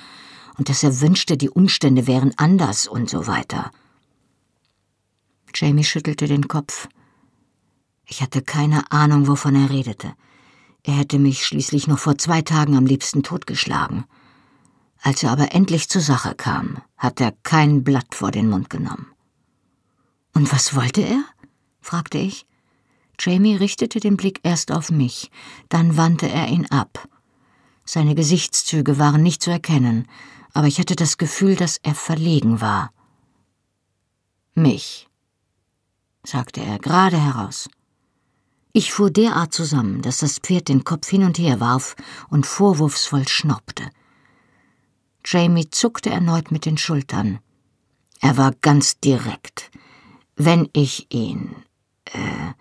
[0.58, 3.72] und dass er wünschte, die Umstände wären anders und so weiter.
[5.56, 6.90] Jamie schüttelte den Kopf.
[8.06, 10.14] Ich hatte keine Ahnung, wovon er redete.
[10.84, 14.06] Er hätte mich schließlich noch vor zwei Tagen am liebsten totgeschlagen.
[15.02, 19.08] Als er aber endlich zur Sache kam, hat er kein Blatt vor den Mund genommen.
[20.34, 21.24] Und was wollte er?
[21.82, 22.46] fragte ich.
[23.20, 25.30] Jamie richtete den Blick erst auf mich,
[25.68, 27.08] dann wandte er ihn ab.
[27.84, 30.08] Seine Gesichtszüge waren nicht zu erkennen,
[30.54, 32.92] aber ich hatte das Gefühl, dass er verlegen war.
[34.54, 35.10] Mich,
[36.24, 37.70] sagte er gerade heraus.
[38.72, 41.96] Ich fuhr derart zusammen, dass das Pferd den Kopf hin und her warf
[42.30, 43.90] und vorwurfsvoll schnaubte.
[45.26, 47.40] Jamie zuckte erneut mit den Schultern.
[48.22, 49.72] Er war ganz direkt.
[50.42, 51.54] Wenn ich ihn,
[52.06, 52.54] äh,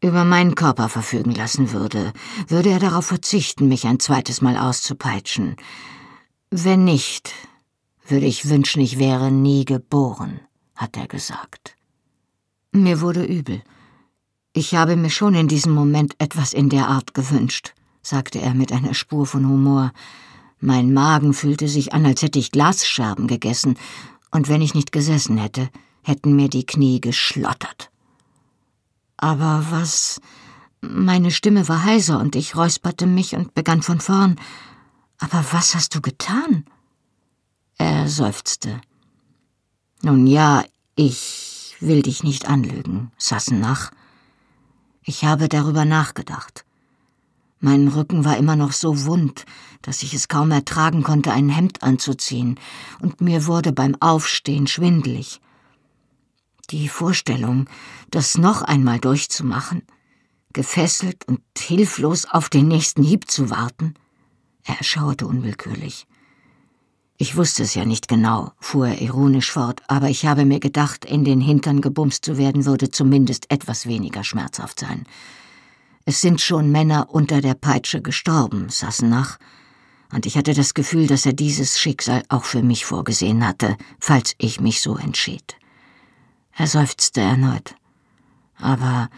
[0.00, 2.14] über meinen Körper verfügen lassen würde,
[2.48, 5.56] würde er darauf verzichten, mich ein zweites Mal auszupeitschen.
[6.50, 7.34] Wenn nicht,
[8.06, 10.40] würde ich wünschen, ich wäre nie geboren,
[10.74, 11.76] hat er gesagt.
[12.72, 13.62] Mir wurde übel.
[14.54, 18.72] Ich habe mir schon in diesem Moment etwas in der Art gewünscht, sagte er mit
[18.72, 19.92] einer Spur von Humor.
[20.60, 23.76] Mein Magen fühlte sich an, als hätte ich Glasscherben gegessen,
[24.30, 25.68] und wenn ich nicht gesessen hätte,
[26.06, 27.90] hätten mir die Knie geschlottert.
[29.16, 30.20] Aber was.
[30.80, 34.36] Meine Stimme war heiser und ich räusperte mich und begann von vorn.
[35.18, 36.64] Aber was hast du getan?
[37.76, 38.80] Er seufzte.
[40.02, 40.64] Nun ja,
[40.94, 43.90] ich will dich nicht anlügen, Sassenach.
[45.02, 46.64] Ich habe darüber nachgedacht.
[47.58, 49.44] Mein Rücken war immer noch so wund,
[49.82, 52.60] dass ich es kaum ertragen konnte, ein Hemd anzuziehen,
[53.00, 55.40] und mir wurde beim Aufstehen schwindelig.
[56.70, 57.68] Die Vorstellung,
[58.10, 59.82] das noch einmal durchzumachen,
[60.52, 63.94] gefesselt und hilflos auf den nächsten Hieb zu warten,
[64.64, 66.06] er erschauerte unwillkürlich.
[67.18, 71.04] Ich wusste es ja nicht genau, fuhr er ironisch fort, aber ich habe mir gedacht,
[71.04, 75.04] in den Hintern gebumst zu werden, würde zumindest etwas weniger schmerzhaft sein.
[76.04, 79.38] Es sind schon Männer unter der Peitsche gestorben, Sassenach,
[80.12, 84.34] und ich hatte das Gefühl, dass er dieses Schicksal auch für mich vorgesehen hatte, falls
[84.38, 85.56] ich mich so entschied.
[86.56, 87.74] Er seufzte erneut.
[88.58, 89.10] Aber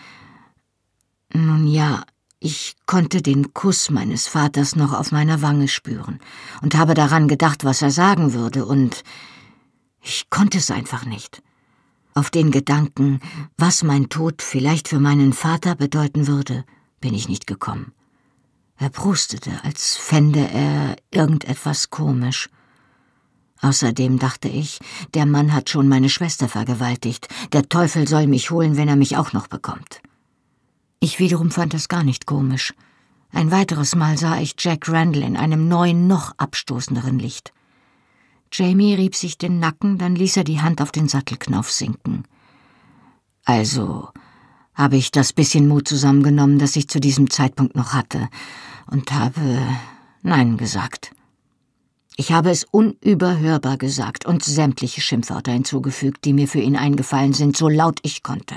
[1.32, 2.04] nun ja,
[2.40, 6.20] ich konnte den Kuss meines Vaters noch auf meiner Wange spüren
[6.62, 9.02] und habe daran gedacht, was er sagen würde, und
[10.02, 11.42] ich konnte es einfach nicht.
[12.14, 13.20] Auf den Gedanken,
[13.56, 16.64] was mein Tod vielleicht für meinen Vater bedeuten würde,
[17.00, 17.92] bin ich nicht gekommen.
[18.76, 22.48] Er prustete, als fände er irgendetwas komisch.
[23.60, 24.78] Außerdem dachte ich,
[25.14, 29.16] der Mann hat schon meine Schwester vergewaltigt, der Teufel soll mich holen, wenn er mich
[29.16, 30.00] auch noch bekommt.
[31.00, 32.74] Ich wiederum fand das gar nicht komisch.
[33.32, 37.52] Ein weiteres Mal sah ich Jack Randall in einem neuen, noch abstoßenderen Licht.
[38.52, 42.24] Jamie rieb sich den Nacken, dann ließ er die Hand auf den Sattelknauf sinken.
[43.44, 44.08] Also
[44.74, 48.28] habe ich das bisschen Mut zusammengenommen, das ich zu diesem Zeitpunkt noch hatte,
[48.86, 49.60] und habe
[50.22, 51.10] Nein gesagt.
[52.20, 57.56] Ich habe es unüberhörbar gesagt und sämtliche Schimpfwörter hinzugefügt, die mir für ihn eingefallen sind,
[57.56, 58.56] so laut ich konnte.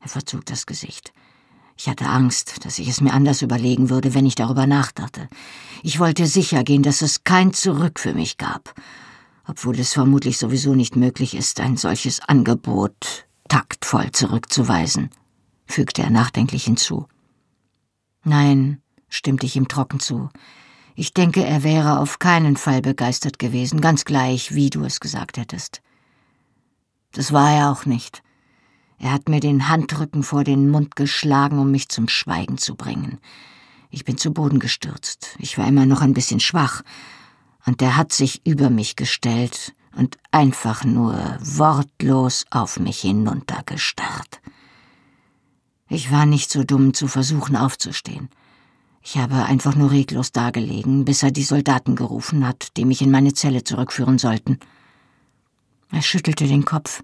[0.00, 1.12] Er verzog das Gesicht.
[1.76, 5.28] Ich hatte Angst, dass ich es mir anders überlegen würde, wenn ich darüber nachdachte.
[5.82, 8.72] Ich wollte sicher gehen, dass es kein Zurück für mich gab,
[9.46, 15.10] obwohl es vermutlich sowieso nicht möglich ist, ein solches Angebot taktvoll zurückzuweisen,
[15.66, 17.08] fügte er nachdenklich hinzu.
[18.24, 20.30] Nein, stimmte ich ihm trocken zu.
[20.94, 25.36] Ich denke, er wäre auf keinen Fall begeistert gewesen, ganz gleich, wie du es gesagt
[25.36, 25.82] hättest.
[27.12, 28.22] Das war er auch nicht.
[28.98, 33.18] Er hat mir den Handrücken vor den Mund geschlagen, um mich zum Schweigen zu bringen.
[33.90, 35.36] Ich bin zu Boden gestürzt.
[35.38, 36.82] Ich war immer noch ein bisschen schwach.
[37.66, 44.40] Und er hat sich über mich gestellt und einfach nur wortlos auf mich hinuntergestarrt.
[45.88, 48.28] Ich war nicht so dumm zu versuchen aufzustehen.
[49.06, 53.10] Ich habe einfach nur reglos dagelegen, bis er die Soldaten gerufen hat, die mich in
[53.10, 54.58] meine Zelle zurückführen sollten.
[55.90, 57.02] Er schüttelte den Kopf.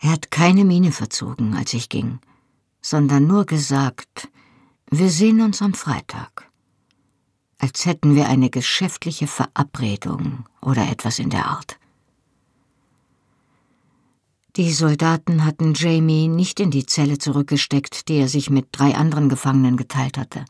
[0.00, 2.18] Er hat keine Miene verzogen, als ich ging,
[2.80, 4.28] sondern nur gesagt,
[4.90, 6.50] wir sehen uns am Freitag.
[7.58, 11.78] Als hätten wir eine geschäftliche Verabredung oder etwas in der Art.
[14.56, 19.28] Die Soldaten hatten Jamie nicht in die Zelle zurückgesteckt, die er sich mit drei anderen
[19.28, 20.44] Gefangenen geteilt hatte.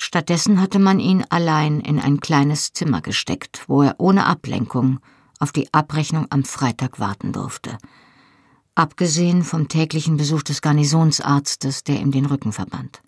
[0.00, 5.00] Stattdessen hatte man ihn allein in ein kleines Zimmer gesteckt, wo er ohne Ablenkung
[5.40, 7.76] auf die Abrechnung am Freitag warten durfte.
[8.76, 13.02] Abgesehen vom täglichen Besuch des Garnisonsarztes, der ihm den Rücken verband.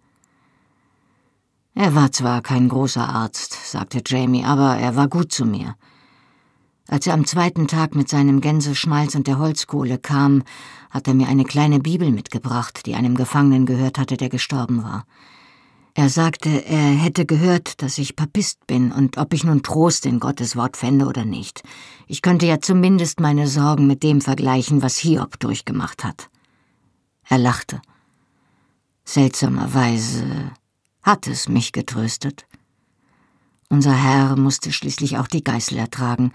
[1.77, 5.77] Er war zwar kein großer Arzt, sagte Jamie, aber er war gut zu mir.
[6.89, 10.43] Als er am zweiten Tag mit seinem Gänseschmalz und der Holzkohle kam,
[10.91, 15.05] hat er mir eine kleine Bibel mitgebracht, die einem Gefangenen gehört hatte, der gestorben war.
[16.01, 20.19] Er sagte, er hätte gehört, dass ich Papist bin und ob ich nun Trost in
[20.19, 21.63] Gottes Wort fände oder nicht.
[22.07, 26.31] Ich könnte ja zumindest meine Sorgen mit dem vergleichen, was Hiob durchgemacht hat.
[27.29, 27.83] Er lachte.
[29.05, 30.53] Seltsamerweise
[31.03, 32.47] hat es mich getröstet.
[33.69, 36.33] Unser Herr musste schließlich auch die Geißel ertragen,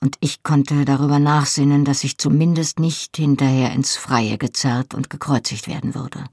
[0.00, 5.68] und ich konnte darüber nachsinnen, dass ich zumindest nicht hinterher ins Freie gezerrt und gekreuzigt
[5.68, 6.24] werden würde.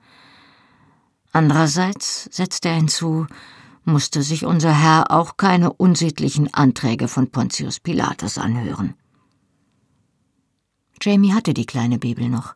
[1.31, 3.25] Andererseits, setzte er hinzu,
[3.85, 8.95] musste sich unser Herr auch keine unsittlichen Anträge von Pontius Pilatus anhören.
[11.01, 12.53] Jamie hatte die kleine Bibel noch.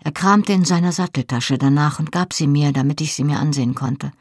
[0.00, 3.74] Er kramte in seiner Satteltasche danach und gab sie mir, damit ich sie mir ansehen
[3.74, 4.12] konnte.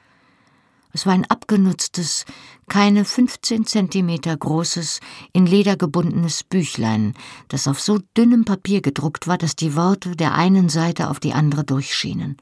[0.92, 2.26] Es war ein abgenutztes,
[2.70, 5.00] keine 15 Zentimeter großes,
[5.34, 7.14] in Leder gebundenes Büchlein,
[7.48, 11.34] das auf so dünnem Papier gedruckt war, dass die Worte der einen Seite auf die
[11.34, 12.38] andere durchschienen.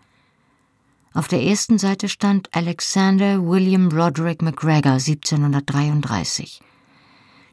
[1.14, 6.62] Auf der ersten Seite stand Alexander William Roderick McGregor 1733.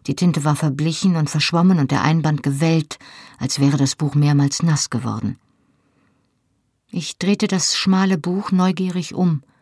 [0.06, 2.98] Die Tinte war verblichen und verschwommen und der Einband gewellt,
[3.38, 5.38] als wäre das Buch mehrmals nass geworden.
[6.90, 9.42] Ich drehte das schmale Buch neugierig um–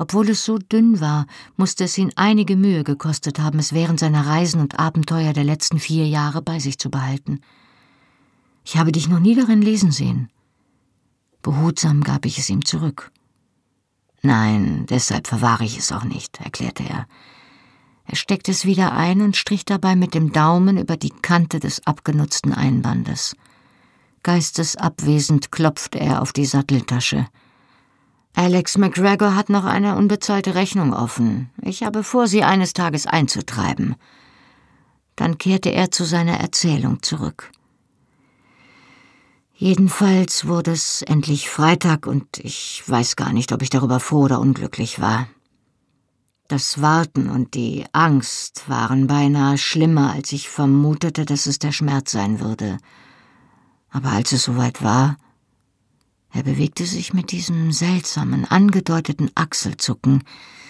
[0.00, 1.26] obwohl es so dünn war,
[1.58, 5.78] musste es ihn einige Mühe gekostet haben, es während seiner Reisen und Abenteuer der letzten
[5.78, 7.42] vier Jahre bei sich zu behalten.
[8.64, 10.30] Ich habe dich noch nie darin lesen sehen.
[11.42, 13.12] Behutsam gab ich es ihm zurück.
[14.22, 17.06] Nein, deshalb verwahre ich es auch nicht, erklärte er.
[18.06, 21.86] Er steckte es wieder ein und strich dabei mit dem Daumen über die Kante des
[21.86, 23.36] abgenutzten Einbandes.
[24.22, 27.26] Geistesabwesend klopfte er auf die Satteltasche.
[28.34, 31.50] Alex McGregor hat noch eine unbezahlte Rechnung offen.
[31.62, 33.96] Ich habe vor, sie eines Tages einzutreiben.
[35.16, 37.50] Dann kehrte er zu seiner Erzählung zurück.
[39.60, 44.40] Jedenfalls wurde es endlich Freitag und ich weiß gar nicht, ob ich darüber froh oder
[44.40, 45.28] unglücklich war.
[46.48, 52.10] Das Warten und die Angst waren beinahe schlimmer, als ich vermutete, dass es der Schmerz
[52.10, 52.78] sein würde.
[53.90, 55.18] Aber als es soweit war,
[56.32, 60.24] er bewegte sich mit diesem seltsamen, angedeuteten Achselzucken,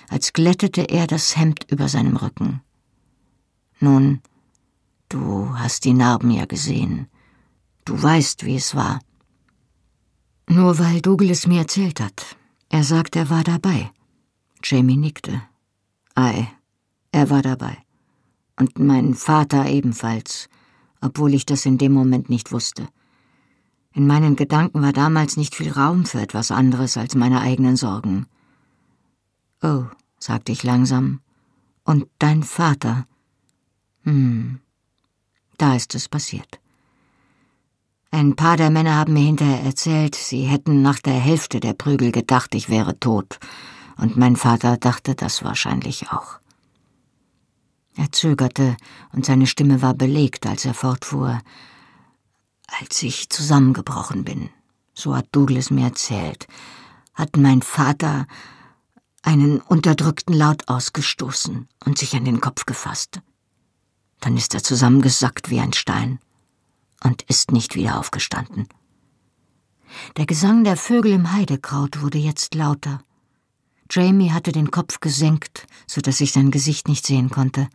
[0.09, 2.61] als glättete er das Hemd über seinem Rücken.
[3.79, 4.20] Nun,
[5.09, 7.07] du hast die Narben ja gesehen.
[7.85, 9.01] Du weißt, wie es war.
[10.49, 12.37] Nur weil Dougal es mir erzählt hat.
[12.69, 13.90] Er sagt, er war dabei.
[14.62, 15.43] Jamie nickte.
[16.14, 16.49] Ei,
[17.12, 17.79] er war dabei.
[18.59, 20.49] Und mein Vater ebenfalls,
[21.01, 22.88] obwohl ich das in dem Moment nicht wusste.
[23.93, 28.27] In meinen Gedanken war damals nicht viel Raum für etwas anderes als meine eigenen Sorgen.
[29.62, 29.85] Oh,
[30.19, 31.21] sagte ich langsam.
[31.85, 33.07] Und dein Vater?
[34.05, 34.61] Hm,
[35.59, 36.60] da ist es passiert.
[38.12, 42.11] Ein paar der Männer haben mir hinterher erzählt, sie hätten nach der Hälfte der Prügel
[42.11, 43.38] gedacht, ich wäre tot,
[43.96, 46.40] und mein Vater dachte das wahrscheinlich auch.
[47.96, 48.77] Er zögerte,
[49.12, 51.40] und seine Stimme war belegt, als er fortfuhr
[52.81, 54.51] als ich zusammengebrochen bin,
[54.94, 56.46] so hat Douglas mir erzählt,
[57.14, 58.27] hat mein Vater
[59.23, 63.20] einen unterdrückten Laut ausgestoßen und sich an den Kopf gefasst.
[64.20, 66.20] Dann ist er zusammengesackt wie ein Stein
[67.04, 68.68] und ist nicht wieder aufgestanden.
[70.16, 73.02] Der Gesang der Vögel im Heidekraut wurde jetzt lauter.
[73.90, 77.68] Jamie hatte den Kopf gesenkt, so dass ich sein Gesicht nicht sehen konnte.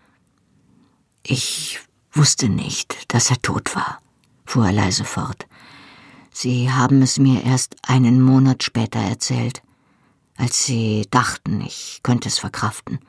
[1.23, 1.79] Ich
[2.13, 3.99] wusste nicht, dass er tot war
[4.45, 5.47] fuhr er leise fort.
[6.31, 9.61] Sie haben es mir erst einen Monat später erzählt,
[10.37, 12.99] als Sie dachten, ich könnte es verkraften.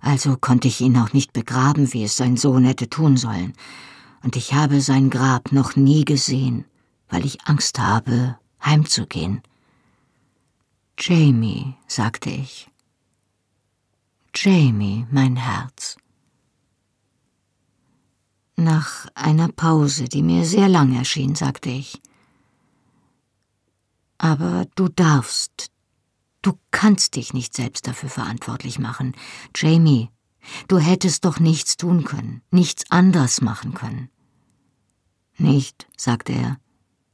[0.00, 3.54] Also konnte ich ihn auch nicht begraben, wie es sein Sohn hätte tun sollen,
[4.24, 6.64] und ich habe sein Grab noch nie gesehen,
[7.10, 9.42] weil ich Angst habe, heimzugehen.
[10.98, 12.70] Jamie, sagte ich.
[14.34, 15.98] Jamie, mein Herz.
[18.56, 22.00] Nach einer Pause, die mir sehr lang erschien, sagte ich.
[24.16, 25.70] Aber du darfst,
[26.40, 29.14] du kannst dich nicht selbst dafür verantwortlich machen.
[29.54, 30.08] Jamie,
[30.68, 34.08] du hättest doch nichts tun können, nichts anders machen können.
[35.36, 36.58] Nicht, sagte er.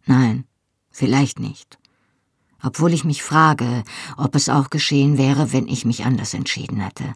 [0.07, 0.45] Nein,
[0.91, 1.79] vielleicht nicht.
[2.63, 3.85] obwohl ich mich frage,
[4.17, 7.15] ob es auch geschehen wäre, wenn ich mich anders entschieden hätte.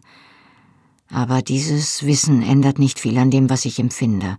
[1.09, 4.37] Aber dieses Wissen ändert nicht viel an dem, was ich empfinde.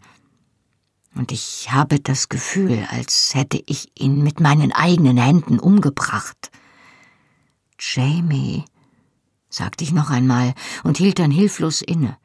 [1.15, 6.51] Und ich habe das Gefühl, als hätte ich ihn mit meinen eigenen Händen umgebracht.
[7.79, 8.65] Jamie,
[9.49, 12.19] sagte ich noch einmal und hielt dann hilflos inne.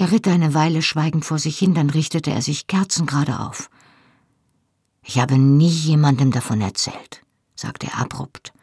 [0.00, 3.68] Er ritt eine Weile schweigend vor sich hin, dann richtete er sich kerzengerade auf.
[5.02, 7.22] Ich habe nie jemandem davon erzählt,
[7.54, 8.54] sagte er abrupt.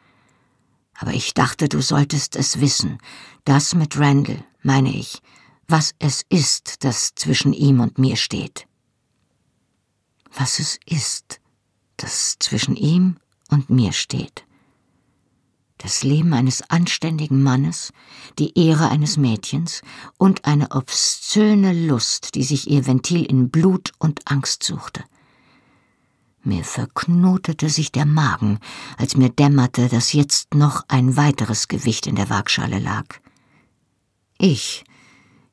[0.95, 2.97] Aber ich dachte, du solltest es wissen.
[3.45, 5.21] Das mit Randall, meine ich,
[5.67, 8.67] was es ist, das zwischen ihm und mir steht.
[10.33, 11.39] Was es ist,
[11.97, 13.17] das zwischen ihm
[13.51, 14.46] und mir steht.
[15.78, 17.93] Das Leben eines anständigen Mannes,
[18.39, 19.82] die Ehre eines Mädchens
[20.17, 25.03] und eine obszöne Lust, die sich ihr Ventil in Blut und Angst suchte.
[26.43, 28.59] Mir verknotete sich der Magen,
[28.97, 33.05] als mir dämmerte, dass jetzt noch ein weiteres Gewicht in der Waagschale lag.
[34.39, 34.84] Ich,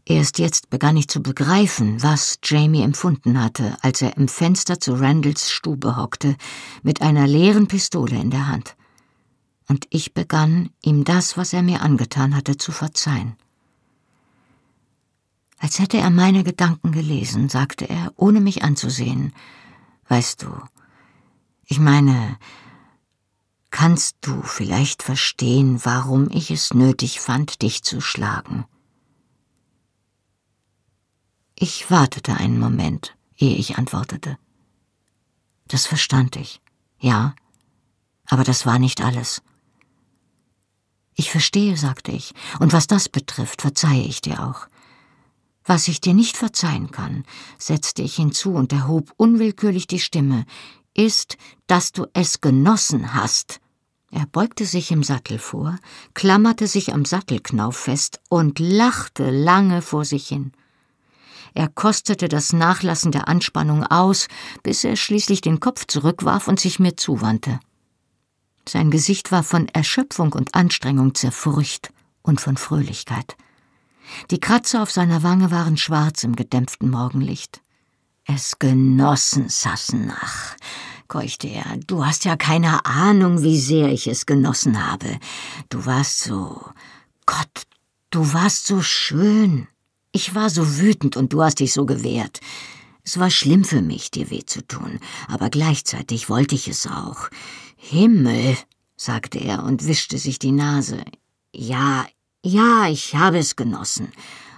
[0.05, 4.95] erst jetzt begann ich zu begreifen, was Jamie empfunden hatte, als er im Fenster zu
[4.95, 6.37] Randalls Stube hockte,
[6.83, 8.77] mit einer leeren Pistole in der Hand.
[9.69, 13.37] Und ich begann, ihm das, was er mir angetan hatte, zu verzeihen.
[15.59, 19.33] Als hätte er meine Gedanken gelesen, sagte er, ohne mich anzusehen,
[20.09, 20.51] Weißt du,
[21.65, 22.39] ich meine,
[23.71, 28.67] kannst du vielleicht verstehen, warum ich es nötig fand, dich zu schlagen?
[31.57, 34.39] Ich wartete einen Moment, ehe ich antwortete.
[35.69, 36.61] Das verstand ich,
[36.99, 37.35] ja,
[38.27, 39.43] aber das war nicht alles.
[41.15, 44.67] Ich verstehe, sagte ich, und was das betrifft, verzeihe ich dir auch.
[45.65, 47.25] Was ich dir nicht verzeihen kann,
[47.59, 50.45] setzte ich hinzu und erhob unwillkürlich die Stimme,
[50.93, 51.37] ist,
[51.67, 53.61] dass du es genossen hast.
[54.11, 55.79] Er beugte sich im Sattel vor,
[56.13, 60.53] klammerte sich am Sattelknauf fest und lachte lange vor sich hin.
[61.55, 64.29] Er kostete das Nachlassen der Anspannung aus,
[64.63, 67.59] bis er schließlich den Kopf zurückwarf und sich mir zuwandte.
[68.69, 71.93] Sein Gesicht war von Erschöpfung und Anstrengung zerfurcht
[72.23, 73.37] und von Fröhlichkeit.
[74.31, 77.61] Die Kratzer auf seiner Wange waren schwarz im gedämpften Morgenlicht.
[78.27, 80.57] Es genossen, Sassenach,
[81.09, 81.77] keuchte er.
[81.87, 85.19] Du hast ja keine Ahnung, wie sehr ich es genossen habe.
[85.69, 86.65] Du warst so.
[87.27, 87.65] Gott,
[88.11, 89.69] du warst so schön.
[90.13, 92.41] Ich war so wütend und du hast dich so gewehrt.
[93.03, 94.99] Es war schlimm für mich, dir weh zu tun,
[95.29, 97.29] aber gleichzeitig wollte ich es auch.
[97.87, 98.57] Himmel,
[98.97, 101.05] sagte er und wischte sich die Nase.
[101.55, 102.07] Ja,
[102.43, 104.13] ja, ich habe es genossen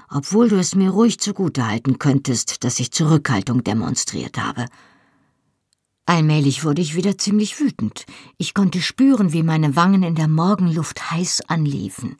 [0.08, 4.66] obwohl du es mir ruhig zugute halten könntest, dass ich Zurückhaltung demonstriert habe.
[6.06, 8.06] Allmählich wurde ich wieder ziemlich wütend.
[8.38, 12.16] Ich konnte spüren, wie meine Wangen in der Morgenluft heiß anliefen.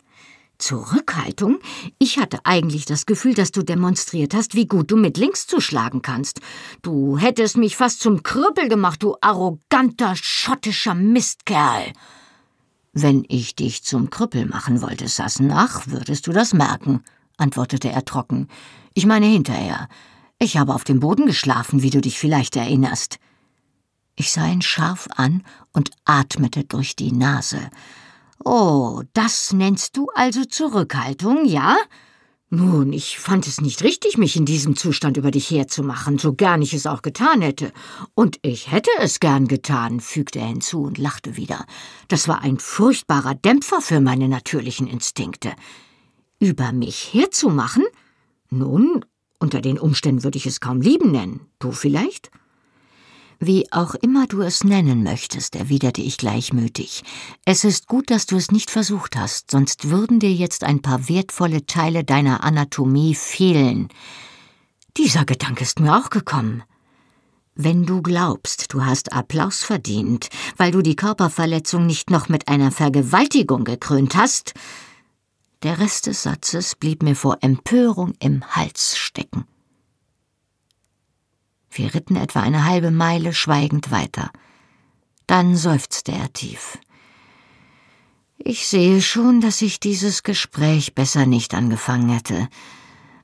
[0.58, 1.58] Zurückhaltung?
[1.98, 6.02] Ich hatte eigentlich das Gefühl, dass du demonstriert hast, wie gut du mit links zuschlagen
[6.02, 6.40] kannst.
[6.82, 11.92] Du hättest mich fast zum Krüppel gemacht, du arroganter schottischer Mistkerl.
[12.92, 17.02] Wenn ich dich zum Krüppel machen wollte, Sassenach, würdest du das merken,
[17.36, 18.48] antwortete er trocken.
[18.94, 19.88] Ich meine hinterher.
[20.38, 23.18] Ich habe auf dem Boden geschlafen, wie du dich vielleicht erinnerst.
[24.16, 25.42] Ich sah ihn scharf an
[25.72, 27.70] und atmete durch die Nase.
[28.44, 31.76] Oh, das nennst du also Zurückhaltung, ja?
[32.48, 36.62] Nun, ich fand es nicht richtig, mich in diesem Zustand über dich herzumachen, so gern
[36.62, 37.72] ich es auch getan hätte.
[38.14, 41.66] Und ich hätte es gern getan, fügte er hinzu und lachte wieder.
[42.06, 45.52] Das war ein furchtbarer Dämpfer für meine natürlichen Instinkte.
[46.38, 47.84] Über mich herzumachen?
[48.48, 49.04] Nun,
[49.40, 51.40] unter den Umständen würde ich es kaum lieben nennen.
[51.58, 52.30] Du vielleicht?
[53.38, 57.04] Wie auch immer du es nennen möchtest, erwiderte ich gleichmütig.
[57.44, 61.08] Es ist gut, dass du es nicht versucht hast, sonst würden dir jetzt ein paar
[61.08, 63.88] wertvolle Teile deiner Anatomie fehlen.
[64.96, 66.62] Dieser Gedanke ist mir auch gekommen.
[67.54, 72.70] Wenn du glaubst, du hast Applaus verdient, weil du die Körperverletzung nicht noch mit einer
[72.70, 74.54] Vergewaltigung gekrönt hast,
[75.62, 79.46] der Rest des Satzes blieb mir vor Empörung im Hals stecken.
[81.76, 84.30] Wir ritten etwa eine halbe Meile schweigend weiter.
[85.26, 86.78] Dann seufzte er tief.
[88.38, 92.48] Ich sehe schon, dass ich dieses Gespräch besser nicht angefangen hätte.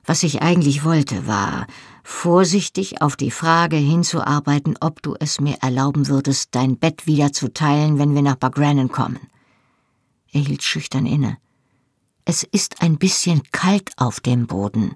[0.05, 1.65] Was ich eigentlich wollte, war,
[2.03, 7.51] vorsichtig auf die Frage hinzuarbeiten, ob du es mir erlauben würdest, dein Bett wieder zu
[7.51, 9.19] teilen, wenn wir nach Bagrannon kommen.
[10.31, 11.37] Er hielt schüchtern inne.
[12.25, 14.95] Es ist ein bisschen kalt auf dem Boden.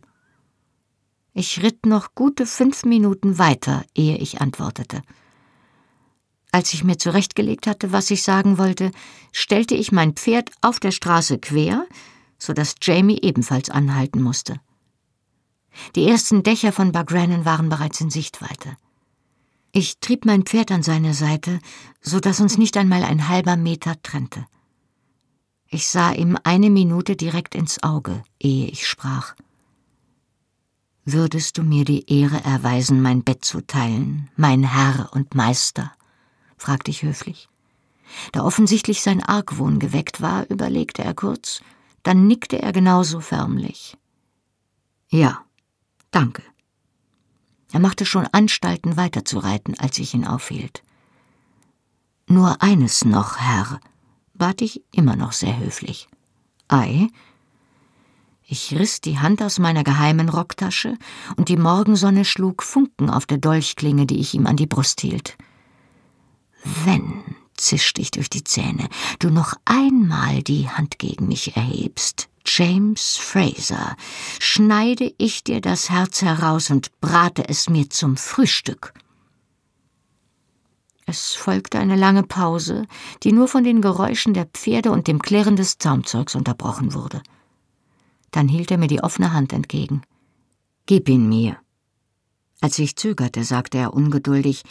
[1.39, 5.03] Ich ritt noch gute fünf Minuten weiter, ehe ich antwortete.
[6.51, 8.89] Als ich mir zurechtgelegt hatte, was ich sagen wollte,
[9.31, 11.85] stellte ich mein Pferd auf der Straße quer,
[12.39, 14.59] so dass Jamie ebenfalls anhalten musste.
[15.95, 18.75] Die ersten Dächer von Bagrannon waren bereits in Sichtweite.
[19.71, 21.59] Ich trieb mein Pferd an seine Seite,
[22.01, 24.47] so dass uns nicht einmal ein halber Meter trennte.
[25.69, 29.35] Ich sah ihm eine Minute direkt ins Auge, ehe ich sprach.
[31.09, 35.93] Würdest du mir die Ehre erweisen, mein Bett zu teilen, mein Herr und Meister?
[36.57, 37.47] fragte ich höflich.
[38.33, 41.61] Da offensichtlich sein Argwohn geweckt war, überlegte er kurz,
[42.03, 43.97] dann nickte er genauso förmlich.
[45.07, 45.45] Ja,
[46.11, 46.43] danke.
[47.71, 50.83] Er machte schon Anstalten weiterzureiten, als ich ihn aufhielt.
[52.27, 53.79] Nur eines noch, Herr,
[54.33, 56.09] bat ich immer noch sehr höflich.
[56.67, 57.07] Ei?
[58.49, 60.97] Ich riss die Hand aus meiner geheimen Rocktasche,
[61.35, 65.37] und die Morgensonne schlug Funken auf der Dolchklinge, die ich ihm an die Brust hielt.
[66.85, 67.23] Wenn,
[67.57, 68.87] zischte ich durch die Zähne,
[69.19, 73.97] du noch einmal die Hand gegen mich erhebst, James Fraser,
[74.39, 78.93] schneide ich dir das Herz heraus und brate es mir zum Frühstück.
[81.05, 82.85] Es folgte eine lange Pause,
[83.23, 87.21] die nur von den Geräuschen der Pferde und dem Klirren des Zaumzeugs unterbrochen wurde.
[88.37, 90.03] Dann hielt er mir die offene Hand entgegen.
[90.85, 91.57] Gib ihn mir.
[92.61, 94.61] Als ich zögerte, sagte er ungeduldig,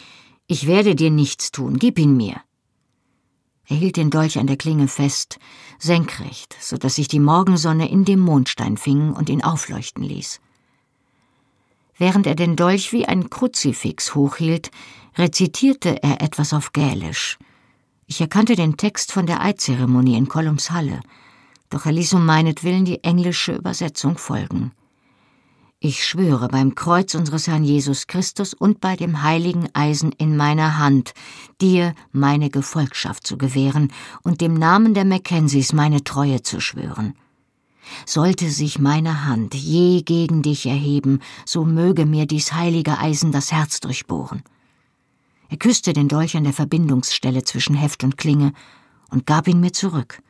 [0.47, 2.39] ich werde dir nichts tun, gib ihn mir.
[3.67, 5.37] Er hielt den Dolch an der Klinge fest,
[5.79, 10.39] senkrecht, so dass sich die Morgensonne in dem Mondstein fing und ihn aufleuchten ließ.
[11.97, 14.71] Während er den Dolch wie ein Kruzifix hochhielt,
[15.17, 17.37] rezitierte er etwas auf Gälisch.
[18.05, 21.01] Ich erkannte den Text von der Eidzeremonie in Kolums Halle,
[21.69, 24.71] doch er ließ um meinetwillen die englische Übersetzung folgen.
[25.79, 30.79] Ich schwöre beim Kreuz unseres Herrn Jesus Christus und bei dem heiligen Eisen in meiner
[30.79, 31.13] Hand,
[31.61, 33.93] dir meine Gefolgschaft zu gewähren
[34.23, 37.13] und dem Namen der Mackenzies meine Treue zu schwören.
[38.07, 43.51] Sollte sich meine Hand je gegen dich erheben, so möge mir dies heilige Eisen das
[43.51, 44.41] Herz durchbohren.
[45.49, 48.51] Er küsste den Dolch an der Verbindungsstelle zwischen Heft und Klinge
[49.11, 50.23] und gab ihn mir zurück.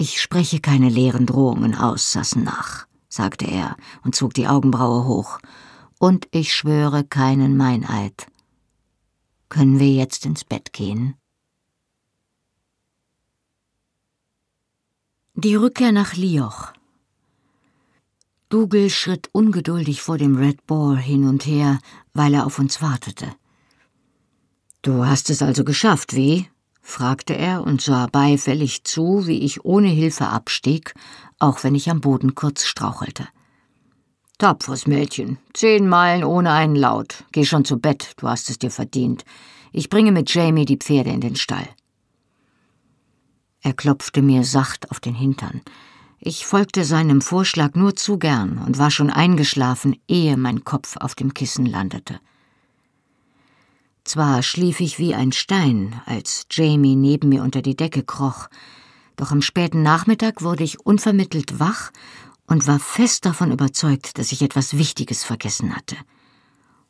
[0.00, 5.40] Ich spreche keine leeren Drohungen aus, Sassenach sagte er und zog die Augenbraue hoch,
[5.98, 8.26] und ich schwöre keinen Meineid.
[9.50, 11.16] Können wir jetzt ins Bett gehen?
[15.34, 16.72] Die Rückkehr nach Lioch.
[18.48, 21.78] Dougal schritt ungeduldig vor dem Red Ball hin und her,
[22.14, 23.34] weil er auf uns wartete.
[24.80, 26.48] Du hast es also geschafft, wie?
[26.90, 30.94] Fragte er und sah beifällig zu, wie ich ohne Hilfe abstieg,
[31.38, 33.26] auch wenn ich am Boden kurz strauchelte.
[34.38, 37.24] Tapferes Mädchen, zehn Meilen ohne einen Laut.
[37.32, 39.24] Geh schon zu Bett, du hast es dir verdient.
[39.72, 41.68] Ich bringe mit Jamie die Pferde in den Stall.
[43.62, 45.60] Er klopfte mir sacht auf den Hintern.
[46.18, 51.14] Ich folgte seinem Vorschlag nur zu gern und war schon eingeschlafen, ehe mein Kopf auf
[51.14, 52.20] dem Kissen landete.
[54.10, 58.48] Zwar schlief ich wie ein Stein, als Jamie neben mir unter die Decke kroch,
[59.14, 61.92] doch am späten Nachmittag wurde ich unvermittelt wach
[62.48, 65.94] und war fest davon überzeugt, dass ich etwas Wichtiges vergessen hatte.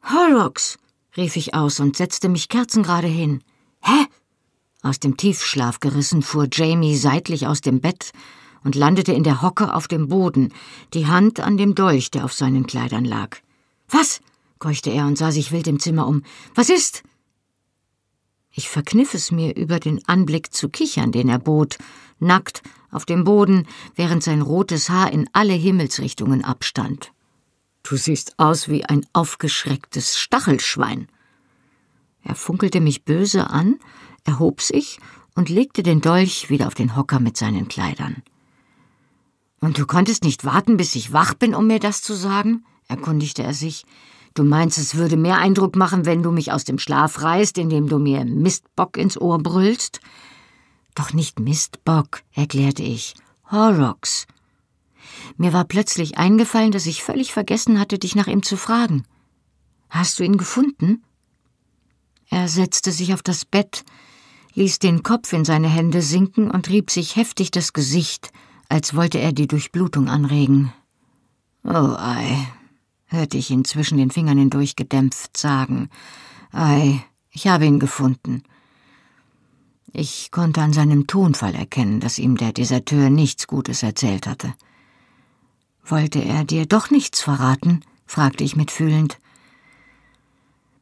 [0.03, 0.79] Horrocks!
[1.15, 3.43] rief ich aus und setzte mich kerzengerade hin.
[3.83, 4.07] Hä?
[4.81, 8.13] Aus dem Tiefschlaf gerissen fuhr Jamie seitlich aus dem Bett
[8.65, 10.55] und landete in der Hocke auf dem Boden,
[10.95, 13.37] die Hand an dem Dolch, der auf seinen Kleidern lag.
[13.91, 14.23] Was?
[14.59, 16.23] keuchte er und sah sich wild im Zimmer um.
[16.55, 17.03] Was ist?
[18.53, 21.79] Ich verkniff es mir, über den Anblick zu kichern, den er bot,
[22.19, 27.13] nackt, auf dem Boden, während sein rotes Haar in alle Himmelsrichtungen abstand.
[27.83, 31.09] Du siehst aus wie ein aufgeschrecktes Stachelschwein.
[32.23, 33.79] Er funkelte mich böse an,
[34.25, 34.99] erhob sich
[35.35, 38.23] und legte den Dolch wieder auf den Hocker mit seinen Kleidern.
[39.61, 42.65] Und du konntest nicht warten, bis ich wach bin, um mir das zu sagen?
[42.89, 43.85] erkundigte er sich.
[44.35, 47.89] Du meinst, es würde mehr Eindruck machen, wenn du mich aus dem Schlaf reißt, indem
[47.89, 50.01] du mir Mistbock ins Ohr brüllst?
[50.95, 53.15] Doch nicht Mistbock, erklärte ich.
[53.51, 54.27] Horrocks.
[55.37, 59.05] Mir war plötzlich eingefallen, dass ich völlig vergessen hatte, dich nach ihm zu fragen.
[59.89, 61.03] Hast du ihn gefunden?
[62.29, 63.85] Er setzte sich auf das Bett,
[64.55, 68.31] ließ den Kopf in seine Hände sinken und rieb sich heftig das Gesicht,
[68.69, 70.73] als wollte er die Durchblutung anregen.
[71.65, 72.47] Oh ei,
[73.11, 75.91] hörte ich ihn zwischen den Fingern hindurch gedämpft sagen.
[76.53, 78.43] Ei, ich habe ihn gefunden.
[79.93, 84.55] Ich konnte an seinem Tonfall erkennen, dass ihm der Deserteur nichts Gutes erzählt hatte.
[85.85, 87.81] Wollte er dir doch nichts verraten?
[88.07, 89.19] fragte ich mitfühlend.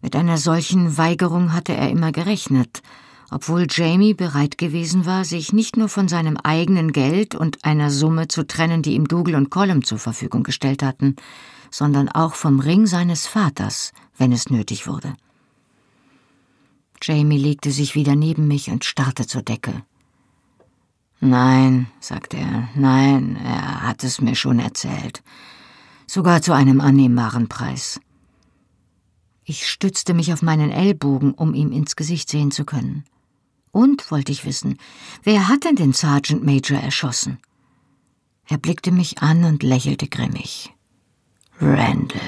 [0.02, 2.82] Mit einer solchen Weigerung hatte er immer gerechnet,
[3.30, 8.28] obwohl Jamie bereit gewesen war, sich nicht nur von seinem eigenen Geld und einer Summe
[8.28, 11.16] zu trennen, die ihm Dougal und Colum zur Verfügung gestellt hatten,
[11.70, 15.14] sondern auch vom Ring seines Vaters, wenn es nötig wurde.
[17.02, 19.82] Jamie legte sich wieder neben mich und starrte zur Decke.
[21.20, 25.22] Nein, sagte er, nein, er hat es mir schon erzählt.
[26.06, 28.00] Sogar zu einem annehmbaren Preis.
[29.44, 33.04] Ich stützte mich auf meinen Ellbogen, um ihm ins Gesicht sehen zu können.
[33.72, 34.78] Und, wollte ich wissen,
[35.22, 37.38] wer hat denn den Sergeant Major erschossen?
[38.46, 40.74] Er blickte mich an und lächelte grimmig.
[41.60, 42.20] Randall.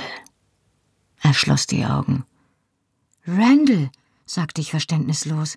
[1.23, 2.25] Er schloss die Augen.
[3.27, 3.91] Randall,
[4.27, 5.57] sagte ich verständnislos.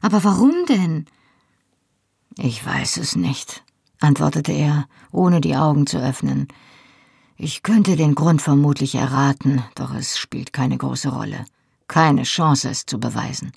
[0.00, 1.06] Aber warum denn?
[2.38, 3.64] Ich weiß es nicht,
[4.00, 6.48] antwortete er, ohne die Augen zu öffnen.
[7.36, 11.44] Ich könnte den Grund vermutlich erraten, doch es spielt keine große Rolle.
[11.88, 13.52] Keine Chance, es zu beweisen.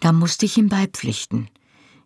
[0.00, 1.48] Da musste ich ihm beipflichten.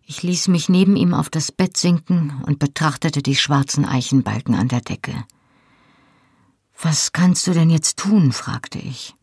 [0.05, 4.69] Ich ließ mich neben ihm auf das Bett sinken und betrachtete die schwarzen Eichenbalken an
[4.69, 5.25] der Decke.
[6.81, 8.31] Was kannst du denn jetzt tun?
[8.31, 9.15] fragte ich.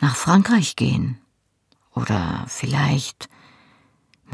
[0.00, 1.18] Nach Frankreich gehen.
[1.92, 3.28] Oder vielleicht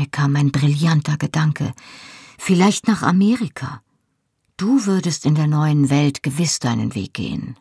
[0.01, 1.75] mir kam ein brillanter Gedanke.
[2.39, 3.83] Vielleicht nach Amerika.
[4.57, 7.57] Du würdest in der neuen Welt gewiss deinen Weg gehen.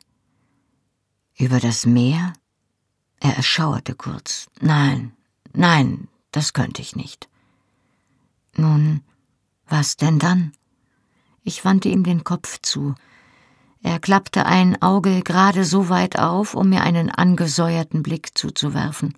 [1.38, 2.34] Über das Meer?
[3.20, 4.48] Er erschauerte kurz.
[4.62, 5.12] Nein,
[5.54, 7.28] nein, das könnte ich nicht.
[8.56, 9.02] Nun,
[9.68, 10.54] was denn dann?
[11.44, 12.96] Ich wandte ihm den Kopf zu.
[13.82, 19.14] Er klappte ein Auge gerade so weit auf, um mir einen angesäuerten Blick zuzuwerfen.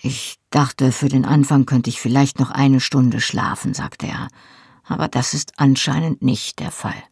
[0.00, 4.28] Ich dachte, für den Anfang könnte ich vielleicht noch eine Stunde schlafen, sagte er,
[4.84, 7.02] aber das ist anscheinend nicht der Fall.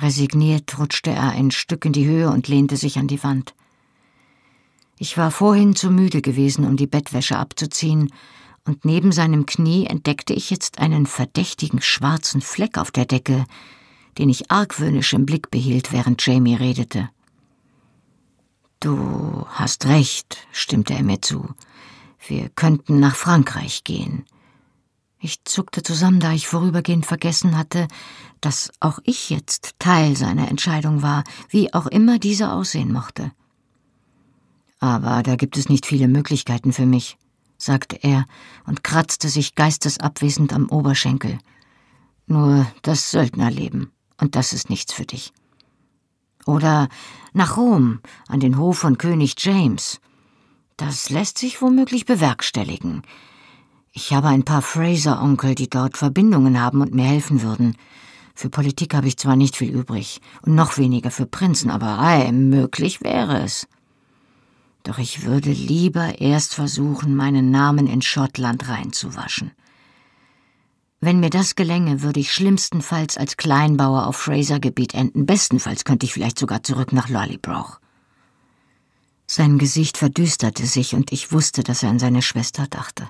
[0.00, 3.54] Resigniert rutschte er ein Stück in die Höhe und lehnte sich an die Wand.
[4.98, 8.12] Ich war vorhin zu müde gewesen, um die Bettwäsche abzuziehen,
[8.66, 13.44] und neben seinem Knie entdeckte ich jetzt einen verdächtigen schwarzen Fleck auf der Decke,
[14.18, 17.10] den ich argwöhnisch im Blick behielt, während Jamie redete.
[18.80, 21.54] Du hast recht, stimmte er mir zu.
[22.26, 24.24] Wir könnten nach Frankreich gehen.
[25.18, 27.88] Ich zuckte zusammen, da ich vorübergehend vergessen hatte,
[28.42, 33.32] dass auch ich jetzt Teil seiner Entscheidung war, wie auch immer diese aussehen mochte.
[34.80, 37.16] Aber da gibt es nicht viele Möglichkeiten für mich,
[37.56, 38.26] sagte er
[38.66, 41.38] und kratzte sich geistesabwesend am Oberschenkel.
[42.26, 45.32] Nur das Söldnerleben, und das ist nichts für dich.
[46.46, 46.88] Oder
[47.32, 50.00] nach Rom, an den Hof von König James.
[50.76, 53.02] Das lässt sich womöglich bewerkstelligen.
[53.92, 57.76] Ich habe ein paar Fraser-Onkel, die dort Verbindungen haben und mir helfen würden.
[58.34, 62.32] Für Politik habe ich zwar nicht viel übrig und noch weniger für Prinzen, aber ei,
[62.32, 63.68] möglich wäre es.
[64.82, 69.52] Doch ich würde lieber erst versuchen, meinen Namen in Schottland reinzuwaschen.
[71.04, 75.26] Wenn mir das gelänge, würde ich schlimmstenfalls als Kleinbauer auf Fraser-Gebiet enden.
[75.26, 77.78] Bestenfalls könnte ich vielleicht sogar zurück nach Lollybroch.
[79.26, 83.06] Sein Gesicht verdüsterte sich und ich wusste, dass er an seine Schwester dachte.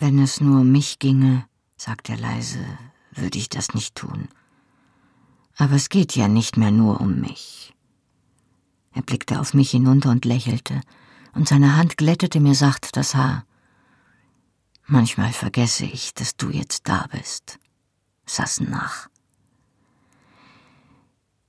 [0.00, 1.44] Wenn es nur um mich ginge,
[1.76, 2.58] sagte er leise,
[3.12, 4.26] würde ich das nicht tun.
[5.56, 7.72] Aber es geht ja nicht mehr nur um mich.
[8.90, 10.80] Er blickte auf mich hinunter und lächelte,
[11.34, 13.44] und seine Hand glättete mir sacht das Haar.
[14.86, 17.58] Manchmal vergesse ich, dass du jetzt da bist.
[18.26, 19.08] Sassen nach.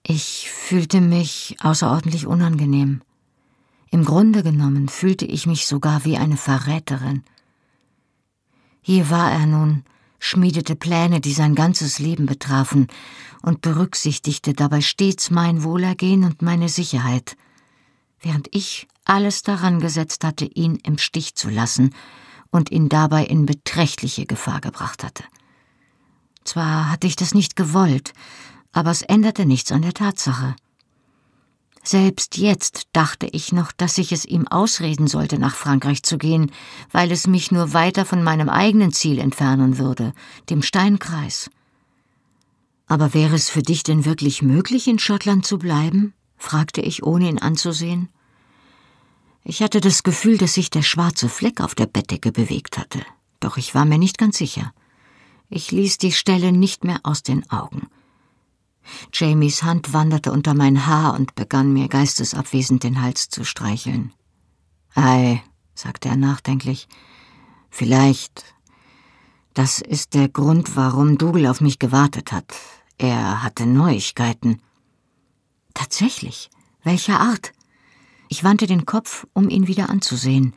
[0.04, 3.02] Ich fühlte mich außerordentlich unangenehm.
[3.92, 7.24] Im Grunde genommen fühlte ich mich sogar wie eine Verräterin.
[8.82, 9.84] Hier war er nun,
[10.20, 12.88] schmiedete Pläne, die sein ganzes Leben betrafen,
[13.42, 17.36] und berücksichtigte dabei stets mein Wohlergehen und meine Sicherheit,
[18.22, 21.94] während ich alles daran gesetzt hatte, ihn im Stich zu lassen
[22.52, 25.24] und ihn dabei in beträchtliche Gefahr gebracht hatte.
[26.44, 28.14] Zwar hatte ich das nicht gewollt,
[28.72, 30.56] aber es änderte nichts an der Tatsache.
[31.84, 36.52] Selbst jetzt dachte ich noch, dass ich es ihm ausreden sollte, nach Frankreich zu gehen,
[36.92, 40.14] weil es mich nur weiter von meinem eigenen Ziel entfernen würde,
[40.50, 41.52] dem Steinkreis.
[42.88, 46.14] Aber wäre es für dich denn wirklich möglich, in Schottland zu bleiben?
[46.38, 48.10] fragte ich, ohne ihn anzusehen.
[49.48, 53.06] Ich hatte das Gefühl, dass sich der schwarze Fleck auf der Bettdecke bewegt hatte,
[53.40, 54.74] doch ich war mir nicht ganz sicher.
[55.50, 57.88] Ich ließ die Stelle nicht mehr aus den Augen.
[59.14, 64.12] Jamies Hand wanderte unter mein Haar und begann mir geistesabwesend den Hals zu streicheln.
[64.96, 65.44] Ei,
[65.76, 66.88] sagte er nachdenklich,
[67.70, 68.56] vielleicht.
[69.54, 72.52] Das ist der Grund, warum Dougal auf mich gewartet hat.
[72.98, 74.60] Er hatte Neuigkeiten.
[75.76, 76.50] Tatsächlich.
[76.84, 77.55] Welcher Art?
[78.36, 80.54] Ich wandte den Kopf, um ihn wieder anzusehen.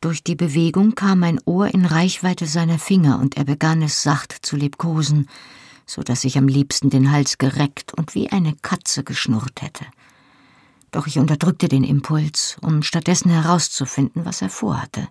[0.00, 4.32] Durch die Bewegung kam mein Ohr in Reichweite seiner Finger und er begann es sacht
[4.44, 5.28] zu liebkosen,
[5.86, 9.84] so dass ich am liebsten den Hals gereckt und wie eine Katze geschnurrt hätte.
[10.90, 15.06] Doch ich unterdrückte den Impuls, um stattdessen herauszufinden, was er vorhatte.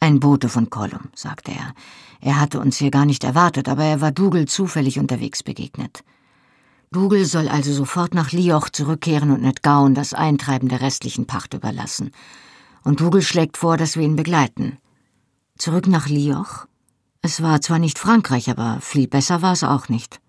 [0.00, 1.74] Ein Bote von Colum, sagte er.
[2.20, 6.02] Er hatte uns hier gar nicht erwartet, aber er war Dougal zufällig unterwegs begegnet.
[6.92, 11.54] Dougal soll also sofort nach Lioch zurückkehren und Ned Gowan das Eintreiben der restlichen Pacht
[11.54, 12.12] überlassen
[12.84, 14.78] und Dougal schlägt vor, dass wir ihn begleiten.
[15.56, 16.66] Zurück nach Lioch?
[17.22, 20.20] Es war zwar nicht Frankreich, aber viel besser war es auch nicht.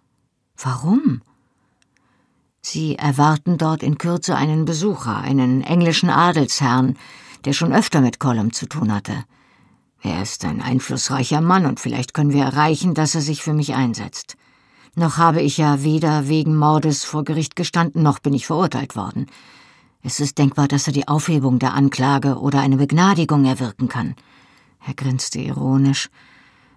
[0.57, 1.21] Warum?
[2.61, 6.97] Sie erwarten dort in Kürze einen Besucher, einen englischen Adelsherrn,
[7.45, 9.25] der schon öfter mit Colum zu tun hatte.
[10.01, 13.73] Er ist ein einflussreicher Mann und vielleicht können wir erreichen, dass er sich für mich
[13.73, 14.37] einsetzt.
[14.95, 19.25] Noch habe ich ja weder wegen Mordes vor Gericht gestanden, noch bin ich verurteilt worden.
[20.03, 24.15] Es ist denkbar, dass er die Aufhebung der Anklage oder eine Begnadigung erwirken kann.
[24.85, 26.09] Er grinste ironisch.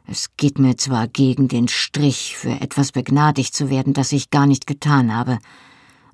[0.07, 4.47] Es geht mir zwar gegen den Strich, für etwas begnadigt zu werden, das ich gar
[4.47, 5.39] nicht getan habe,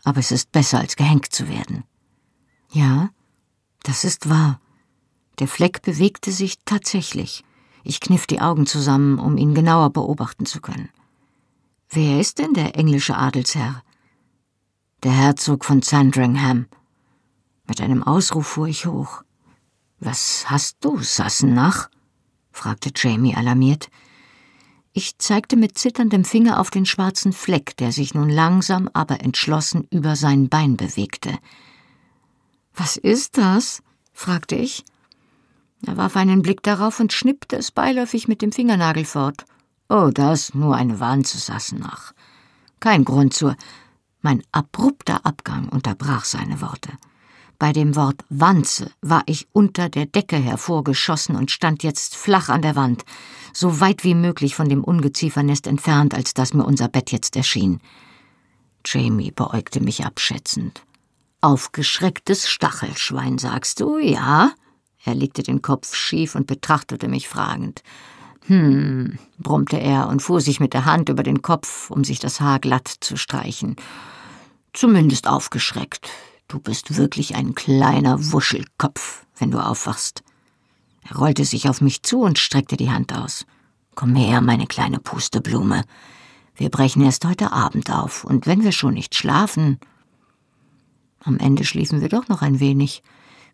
[0.03, 1.85] aber es ist besser, als gehängt zu werden.
[2.73, 3.11] Ja,
[3.83, 4.59] das ist wahr.
[5.39, 7.45] Der Fleck bewegte sich tatsächlich.
[7.85, 10.89] Ich kniff die Augen zusammen, um ihn genauer beobachten zu können.
[11.95, 13.83] Wer ist denn der englische Adelsherr?
[15.03, 16.65] Der Herzog von Sandringham,
[17.69, 19.23] mit einem Ausruf fuhr ich hoch.
[20.01, 21.91] Was hast du, Sassenach?
[22.51, 23.91] fragte Jamie alarmiert.
[24.95, 29.87] Ich zeigte mit zitterndem Finger auf den schwarzen Fleck, der sich nun langsam, aber entschlossen
[29.91, 31.39] über sein Bein bewegte.
[32.73, 33.83] Was ist das?
[34.15, 34.83] fragte ich.
[35.87, 39.45] Er warf einen Blick darauf und schnippte es beiläufig mit dem Fingernagel fort.
[39.95, 42.15] Oh, das nur eine Wanze, Sassenach.
[42.81, 43.57] Kein Grund zur.
[44.23, 46.93] Mein abrupter Abgang unterbrach seine Worte.
[47.59, 52.63] Bei dem Wort Wanze war ich unter der Decke hervorgeschossen und stand jetzt flach an
[52.63, 53.05] der Wand,
[53.53, 57.83] so weit wie möglich von dem Ungeziefernest entfernt, als das mir unser Bett jetzt erschien.
[58.87, 60.87] Jamie beäugte mich abschätzend.
[61.43, 64.53] Aufgeschrecktes Stachelschwein, sagst du, ja?
[65.05, 67.83] Er legte den Kopf schief und betrachtete mich fragend.
[68.47, 72.41] Hm, brummte er und fuhr sich mit der Hand über den Kopf, um sich das
[72.41, 73.77] Haar glatt zu streichen.
[74.73, 76.09] Zumindest aufgeschreckt.
[76.49, 80.23] Du bist wirklich ein kleiner Wuschelkopf, wenn du aufwachst.
[81.09, 83.47] Er rollte sich auf mich zu und streckte die Hand aus.
[83.95, 85.85] Komm her, meine kleine Pusteblume.
[86.55, 89.79] Wir brechen erst heute Abend auf, und wenn wir schon nicht schlafen.
[91.25, 93.03] Am Ende schliefen wir doch noch ein wenig,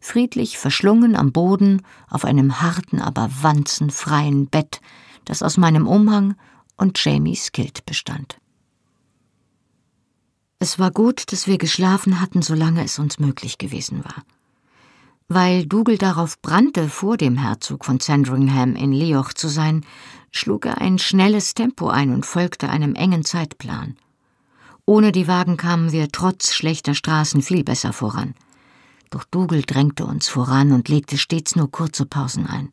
[0.00, 4.80] friedlich verschlungen am Boden auf einem harten, aber wanzenfreien Bett,
[5.24, 6.34] das aus meinem Umhang
[6.76, 8.38] und Jamies Kilt bestand.
[10.60, 14.24] Es war gut, dass wir geschlafen hatten, solange es uns möglich gewesen war.
[15.28, 19.84] Weil Dougal darauf brannte, vor dem Herzog von Sandringham in Leoch zu sein,
[20.32, 23.96] schlug er ein schnelles Tempo ein und folgte einem engen Zeitplan.
[24.84, 28.34] Ohne die Wagen kamen wir trotz schlechter Straßen viel besser voran.
[29.10, 32.70] Doch Dougal drängte uns voran und legte stets nur kurze Pausen ein.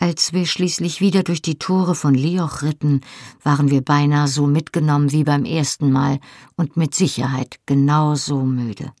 [0.00, 3.00] Als wir schließlich wieder durch die Tore von Lioch ritten,
[3.42, 6.20] waren wir beinahe so mitgenommen wie beim ersten Mal
[6.56, 8.92] und mit Sicherheit genauso müde.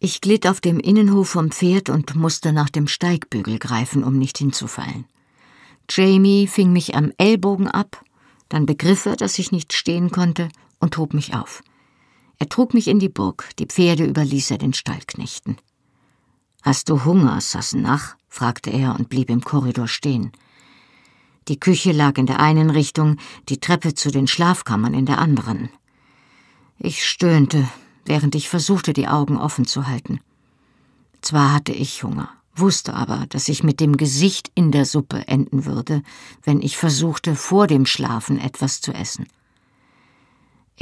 [0.00, 4.38] Ich glitt auf dem Innenhof vom Pferd und musste nach dem Steigbügel greifen, um nicht
[4.38, 5.04] hinzufallen.
[5.88, 8.02] Jamie fing mich am Ellbogen ab,
[8.48, 10.48] dann begriff er, dass ich nicht stehen konnte
[10.80, 11.62] und hob mich auf.
[12.40, 15.58] Er trug mich in die Burg, die Pferde überließ er den Stallknechten.
[16.62, 18.16] Hast du Hunger, Sassenach?
[18.28, 20.32] fragte er und blieb im Korridor stehen.
[21.48, 23.18] Die Küche lag in der einen Richtung,
[23.50, 25.68] die Treppe zu den Schlafkammern in der anderen.
[26.78, 27.68] Ich stöhnte,
[28.06, 30.20] während ich versuchte, die Augen offen zu halten.
[31.20, 35.66] Zwar hatte ich Hunger, wusste aber, dass ich mit dem Gesicht in der Suppe enden
[35.66, 36.02] würde,
[36.42, 39.26] wenn ich versuchte, vor dem Schlafen etwas zu essen.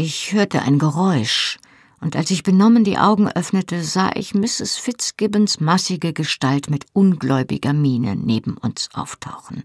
[0.01, 1.59] Ich hörte ein Geräusch,
[2.01, 4.77] und als ich benommen die Augen öffnete, sah ich Mrs.
[4.77, 9.65] Fitzgibbons massige Gestalt mit ungläubiger Miene neben uns auftauchen.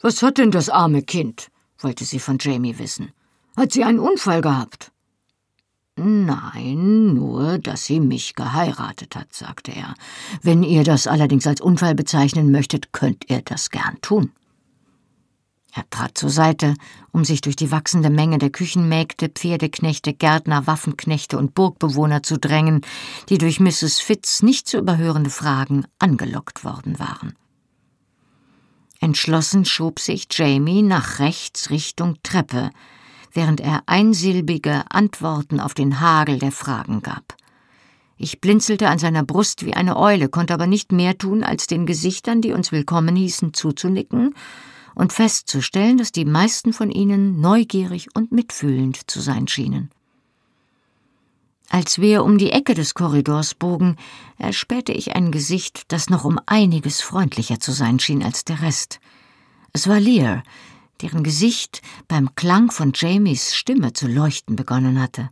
[0.00, 1.46] Was hat denn das arme Kind?
[1.78, 3.12] wollte sie von Jamie wissen.
[3.56, 4.90] Hat sie einen Unfall gehabt?
[5.94, 9.94] Nein, nur, dass sie mich geheiratet hat, sagte er.
[10.42, 14.32] Wenn ihr das allerdings als Unfall bezeichnen möchtet, könnt ihr das gern tun.
[15.76, 16.74] Er trat zur Seite,
[17.12, 22.80] um sich durch die wachsende Menge der Küchenmägde, Pferdeknechte, Gärtner, Waffenknechte und Burgbewohner zu drängen,
[23.28, 24.00] die durch Mrs.
[24.00, 27.34] Fitz nicht zu überhörende Fragen angelockt worden waren.
[29.00, 32.70] Entschlossen schob sich Jamie nach rechts Richtung Treppe,
[33.34, 37.36] während er einsilbige Antworten auf den Hagel der Fragen gab.
[38.16, 41.84] Ich blinzelte an seiner Brust wie eine Eule, konnte aber nicht mehr tun, als den
[41.84, 44.32] Gesichtern, die uns willkommen hießen, zuzunicken
[44.96, 49.90] und festzustellen, dass die meisten von ihnen neugierig und mitfühlend zu sein schienen.
[51.68, 53.96] Als wir um die Ecke des Korridors bogen,
[54.38, 58.98] erspähte ich ein Gesicht, das noch um einiges freundlicher zu sein schien als der Rest.
[59.72, 60.42] Es war Lear,
[61.02, 65.28] deren Gesicht beim Klang von Jamies Stimme zu leuchten begonnen hatte.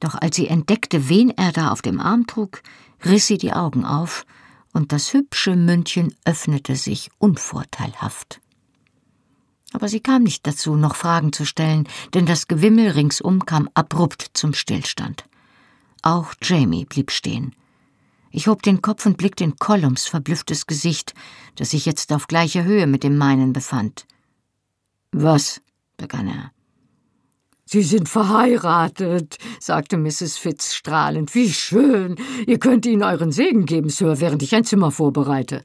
[0.00, 2.62] Doch als sie entdeckte, wen er da auf dem Arm trug,
[3.04, 4.26] riss sie die Augen auf,
[4.74, 8.40] und das hübsche Mündchen öffnete sich unvorteilhaft.
[9.72, 14.30] Aber sie kam nicht dazu, noch Fragen zu stellen, denn das Gewimmel ringsum kam abrupt
[14.32, 15.24] zum Stillstand.
[16.02, 17.54] Auch Jamie blieb stehen.
[18.30, 21.14] Ich hob den Kopf und blickte in Columns verblüfftes Gesicht,
[21.56, 24.06] das sich jetzt auf gleicher Höhe mit dem meinen befand.
[25.12, 25.60] Was?
[25.96, 26.52] begann er.
[27.64, 30.38] Sie sind verheiratet, sagte Mrs.
[30.38, 31.34] Fitz strahlend.
[31.34, 32.16] Wie schön.
[32.46, 35.62] Ihr könnt ihnen euren Segen geben, Sir, während ich ein Zimmer vorbereite.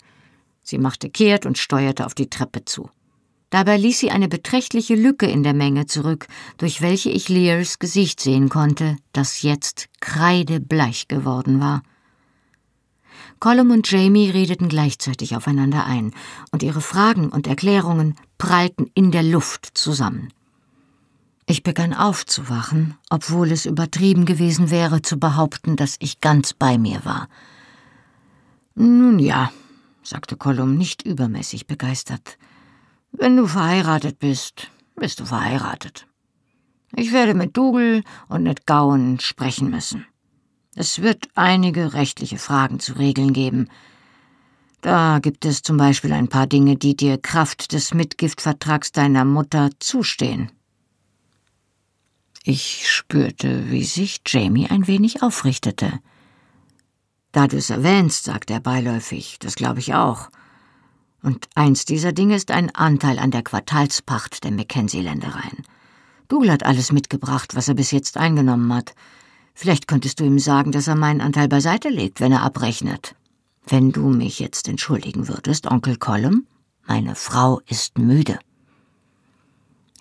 [0.62, 2.90] Sie machte kehrt und steuerte auf die Treppe zu.
[3.54, 6.26] Dabei ließ sie eine beträchtliche Lücke in der Menge zurück,
[6.58, 11.84] durch welche ich Lears Gesicht sehen konnte, das jetzt kreidebleich geworden war.
[13.40, 16.16] Colum und Jamie redeten gleichzeitig aufeinander ein,
[16.52, 20.30] und ihre Fragen und Erklärungen prallten in der Luft zusammen.
[21.46, 27.06] Ich begann aufzuwachen, obwohl es übertrieben gewesen wäre zu behaupten, dass ich ganz bei mir
[27.06, 27.28] war.
[28.74, 29.52] Nun ja,
[30.02, 32.40] sagte Colum nicht übermäßig begeistert.
[33.16, 36.08] Wenn du verheiratet bist, bist du verheiratet.
[36.96, 40.06] Ich werde mit Dougal und mit Gowan sprechen müssen.
[40.76, 43.70] Es wird einige rechtliche Fragen zu regeln geben.
[44.82, 49.70] Da gibt es zum Beispiel ein paar Dinge, die dir Kraft des Mitgiftvertrags deiner Mutter
[49.80, 50.52] zustehen.
[52.44, 56.00] Ich spürte, wie sich Jamie ein wenig aufrichtete.
[57.32, 60.30] Da du es erwähnst, sagte er beiläufig, das glaube ich auch.
[61.24, 65.64] Und eins dieser Dinge ist ein Anteil an der Quartalspacht der Mackenzie-Ländereien.
[66.28, 68.94] Dougal hat alles mitgebracht, was er bis jetzt eingenommen hat.
[69.54, 73.16] Vielleicht könntest du ihm sagen, dass er meinen Anteil beiseite legt, wenn er abrechnet.
[73.66, 76.46] Wenn du mich jetzt entschuldigen würdest, Onkel Colum,
[76.86, 78.38] meine Frau ist müde.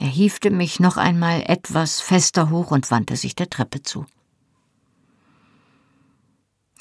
[0.00, 4.06] Er hiefte mich noch einmal etwas fester hoch und wandte sich der Treppe zu.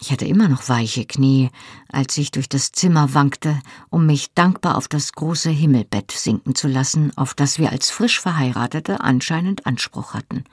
[0.04, 1.52] Ich hatte immer noch weiche Knie,
[1.92, 6.68] als ich durch das Zimmer wankte, um mich dankbar auf das große Himmelbett sinken zu
[6.68, 10.44] lassen, auf das wir als frisch Verheiratete anscheinend Anspruch hatten.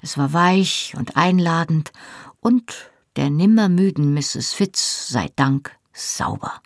[0.00, 1.92] Es war weich und einladend
[2.40, 4.52] und der nimmermüden Mrs.
[4.52, 6.60] Fitz sei Dank sauber.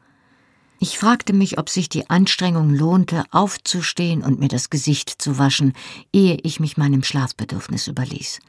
[0.78, 5.74] Ich fragte mich, ob sich die Anstrengung lohnte, aufzustehen und mir das Gesicht zu waschen,
[6.10, 8.40] ehe ich mich meinem Schlafbedürfnis überließ.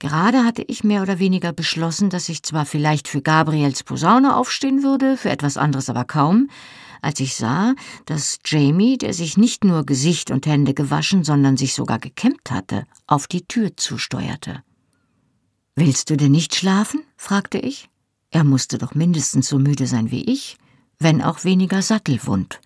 [0.00, 4.82] Gerade hatte ich mehr oder weniger beschlossen, dass ich zwar vielleicht für Gabriels Posaune aufstehen
[4.82, 6.48] würde, für etwas anderes aber kaum,
[7.02, 7.74] als ich sah,
[8.06, 12.84] dass Jamie, der sich nicht nur Gesicht und Hände gewaschen, sondern sich sogar gekämmt hatte,
[13.06, 14.64] auf die Tür zusteuerte.
[15.76, 17.04] Willst du denn nicht schlafen?
[17.16, 17.88] fragte ich.
[18.30, 20.56] Er musste doch mindestens so müde sein wie ich
[21.00, 22.60] wenn auch weniger sattelwund.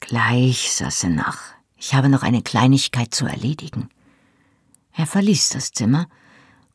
[0.00, 1.38] Gleich, Sassenach,
[1.76, 3.88] ich habe noch eine Kleinigkeit zu erledigen.
[4.92, 6.06] Er verließ das Zimmer,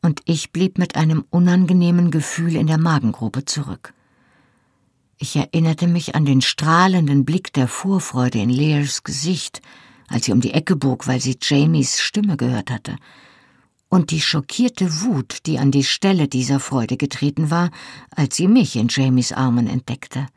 [0.01, 3.93] und ich blieb mit einem unangenehmen Gefühl in der Magengrube zurück.
[5.17, 9.61] Ich erinnerte mich an den strahlenden Blick der Vorfreude in Lears Gesicht,
[10.07, 12.97] als sie um die Ecke bog, weil sie Jamies Stimme gehört hatte,
[13.89, 17.71] und die schockierte Wut, die an die Stelle dieser Freude getreten war,
[18.11, 20.27] als sie mich in Jamies Armen entdeckte.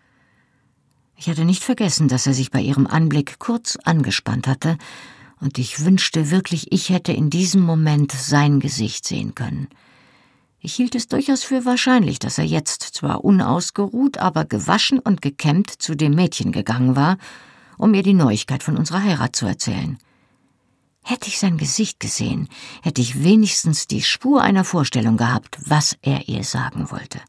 [1.16, 4.79] Ich hatte nicht vergessen, dass er sich bei ihrem Anblick kurz angespannt hatte,
[5.41, 9.68] und ich wünschte wirklich, ich hätte in diesem Moment sein Gesicht sehen können.
[10.61, 15.70] Ich hielt es durchaus für wahrscheinlich, dass er jetzt zwar unausgeruht, aber gewaschen und gekämmt
[15.70, 17.16] zu dem Mädchen gegangen war,
[17.76, 19.99] um ihr die Neuigkeit von unserer Heirat zu erzählen.
[21.05, 22.49] Hätte ich sein Gesicht gesehen,
[22.82, 27.20] hätte ich wenigstens die Spur einer Vorstellung gehabt, was er ihr sagen wollte.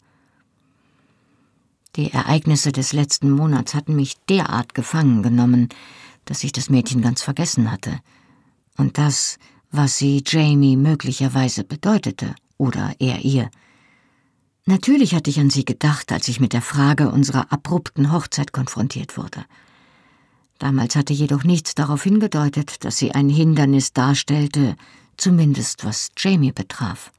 [1.95, 5.69] Die Ereignisse des letzten Monats hatten mich derart gefangen genommen,
[6.29, 7.99] dass ich das Mädchen ganz vergessen hatte.
[8.77, 9.39] Und das,
[9.71, 13.49] was sie Jamie möglicherweise bedeutete, oder er ihr.
[14.65, 19.17] Natürlich hatte ich an sie gedacht, als ich mit der Frage unserer abrupten Hochzeit konfrontiert
[19.17, 19.43] wurde.
[20.59, 24.75] Damals hatte jedoch nichts darauf hingedeutet, dass sie ein Hindernis darstellte,
[25.17, 27.11] zumindest was Jamie betraf.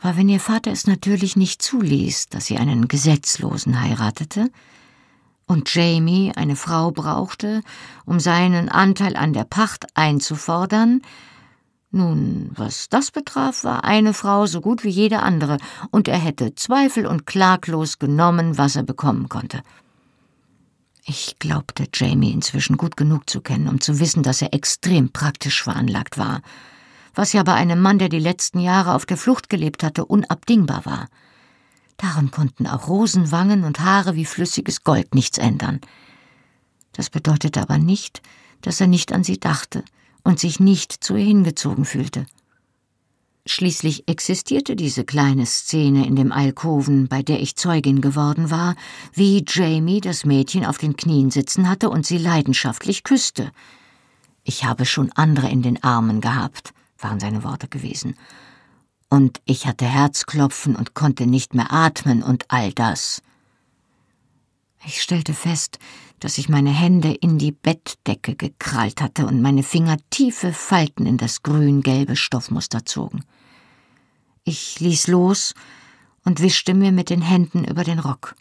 [0.00, 4.50] Aber wenn ihr Vater es natürlich nicht zuließ, dass sie einen Gesetzlosen heiratete,
[5.46, 7.62] und Jamie eine Frau brauchte,
[8.04, 11.02] um seinen Anteil an der Pacht einzufordern,
[11.92, 15.56] nun, was das betraf, war eine Frau so gut wie jede andere,
[15.90, 19.62] und er hätte zweifel- und klaglos genommen, was er bekommen konnte.
[21.04, 25.62] Ich glaubte Jamie inzwischen gut genug zu kennen, um zu wissen, dass er extrem praktisch
[25.62, 26.42] veranlagt war,
[27.14, 30.84] was ja bei einem Mann, der die letzten Jahre auf der Flucht gelebt hatte, unabdingbar
[30.84, 31.06] war.
[31.96, 35.80] Daran konnten auch Rosenwangen und Haare wie flüssiges Gold nichts ändern.
[36.92, 38.22] Das bedeutete aber nicht,
[38.62, 39.84] dass er nicht an sie dachte
[40.24, 42.26] und sich nicht zu ihr hingezogen fühlte.
[43.48, 48.74] Schließlich existierte diese kleine Szene in dem Alkoven, bei der ich Zeugin geworden war,
[49.12, 53.52] wie Jamie das Mädchen auf den Knien sitzen hatte und sie leidenschaftlich küsste.
[54.42, 58.16] Ich habe schon andere in den Armen gehabt, waren seine Worte gewesen.
[59.08, 63.22] Und ich hatte Herzklopfen und konnte nicht mehr atmen und all das.
[64.84, 65.78] Ich stellte fest,
[66.20, 71.18] dass ich meine Hände in die Bettdecke gekrallt hatte und meine Finger tiefe Falten in
[71.18, 73.24] das grün-gelbe Stoffmuster zogen.
[74.44, 75.54] Ich ließ los
[76.24, 78.34] und wischte mir mit den Händen über den Rock.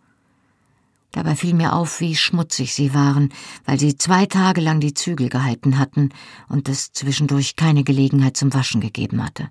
[1.11, 3.29] Dabei fiel mir auf, wie schmutzig sie waren,
[3.65, 6.09] weil sie zwei Tage lang die Zügel gehalten hatten
[6.49, 9.49] und es zwischendurch keine Gelegenheit zum Waschen gegeben hatte.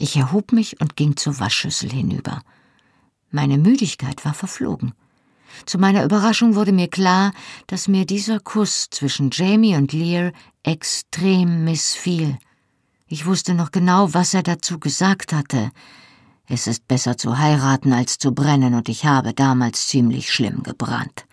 [0.00, 2.40] Ich erhob mich und ging zur Waschschüssel hinüber.
[3.32, 4.92] Meine Müdigkeit war verflogen.
[5.66, 7.32] Zu meiner Überraschung wurde mir klar,
[7.66, 10.32] dass mir dieser Kuss zwischen Jamie und Lear
[10.62, 12.38] extrem missfiel.
[13.08, 15.72] Ich wusste noch genau, was er dazu gesagt hatte.
[16.46, 21.26] Es ist besser zu heiraten als zu brennen, und ich habe damals ziemlich schlimm gebrannt.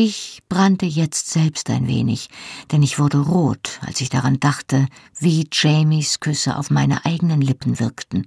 [0.00, 2.28] Ich brannte jetzt selbst ein wenig,
[2.70, 4.86] denn ich wurde rot, als ich daran dachte,
[5.18, 8.24] wie Jamies Küsse auf meine eigenen Lippen wirkten.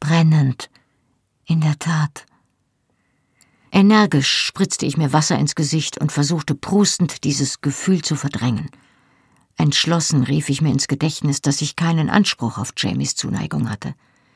[0.00, 0.68] Brennend.
[1.44, 2.26] In der Tat.
[3.70, 8.68] Energisch spritzte ich mir Wasser ins Gesicht und versuchte prustend dieses Gefühl zu verdrängen.
[9.56, 13.94] Entschlossen rief ich mir ins Gedächtnis, dass ich keinen Anspruch auf Jamies Zuneigung hatte.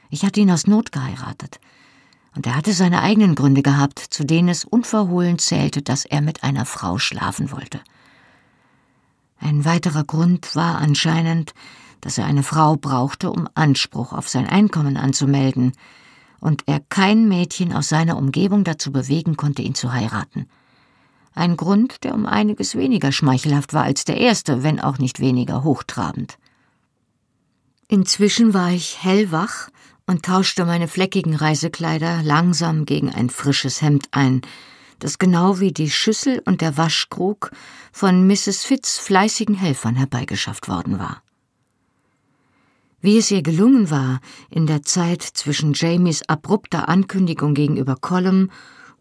[0.08, 1.58] Ich hatte ihn aus Not geheiratet.
[2.34, 6.42] Und er hatte seine eigenen Gründe gehabt, zu denen es unverhohlen zählte, dass er mit
[6.44, 7.80] einer Frau schlafen wollte.
[9.38, 11.54] Ein weiterer Grund war anscheinend,
[12.00, 15.72] dass er eine Frau brauchte, um Anspruch auf sein Einkommen anzumelden,
[16.40, 20.46] und er kein Mädchen aus seiner Umgebung dazu bewegen konnte, ihn zu heiraten.
[21.34, 25.64] Ein Grund, der um einiges weniger schmeichelhaft war als der erste, wenn auch nicht weniger
[25.64, 26.38] hochtrabend.
[27.88, 29.68] Inzwischen war ich hellwach
[30.10, 34.42] und tauschte meine fleckigen Reisekleider langsam gegen ein frisches Hemd ein,
[34.98, 37.52] das genau wie die Schüssel und der Waschkrug
[37.92, 38.64] von Mrs.
[38.64, 41.22] Fitz fleißigen Helfern herbeigeschafft worden war.
[43.00, 44.18] Wie es ihr gelungen war,
[44.50, 48.50] in der Zeit zwischen Jamies abrupter Ankündigung gegenüber Colum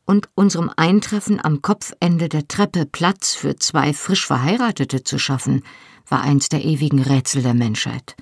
[0.05, 5.63] und unserem Eintreffen am Kopfende der Treppe Platz für zwei frisch Verheiratete zu schaffen,
[6.07, 8.15] war eins der ewigen Rätsel der Menschheit.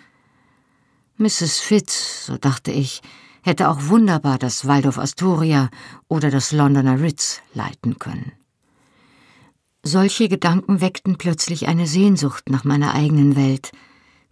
[1.18, 1.60] Mrs.
[1.60, 3.02] Fitz, so dachte ich,
[3.42, 5.70] hätte auch wunderbar das Waldorf Astoria
[6.08, 8.32] oder das Londoner Ritz leiten können.
[9.84, 13.72] Solche Gedanken weckten plötzlich eine Sehnsucht nach meiner eigenen Welt–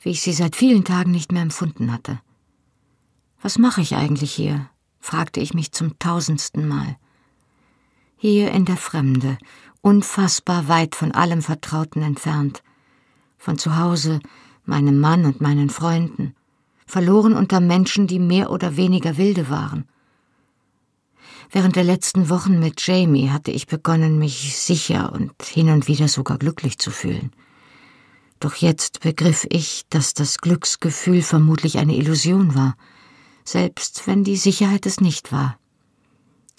[0.06, 2.20] wie ich sie seit vielen Tagen nicht mehr empfunden hatte.
[3.42, 4.70] Was mache ich eigentlich hier?
[5.00, 6.98] fragte ich mich zum tausendsten Mal.
[8.16, 9.38] Hier in der Fremde,
[9.82, 12.64] unfassbar weit von allem Vertrauten entfernt,
[13.38, 14.20] von zu Hause,
[14.64, 16.36] meinem Mann und meinen Freunden,
[16.86, 19.86] verloren unter Menschen, die mehr oder weniger wilde waren.
[21.52, 26.08] Während der letzten Wochen mit Jamie hatte ich begonnen, mich sicher und hin und wieder
[26.08, 27.32] sogar glücklich zu fühlen.
[28.40, 32.76] Doch jetzt begriff ich, dass das Glücksgefühl vermutlich eine Illusion war,
[33.44, 35.58] selbst wenn die Sicherheit es nicht war.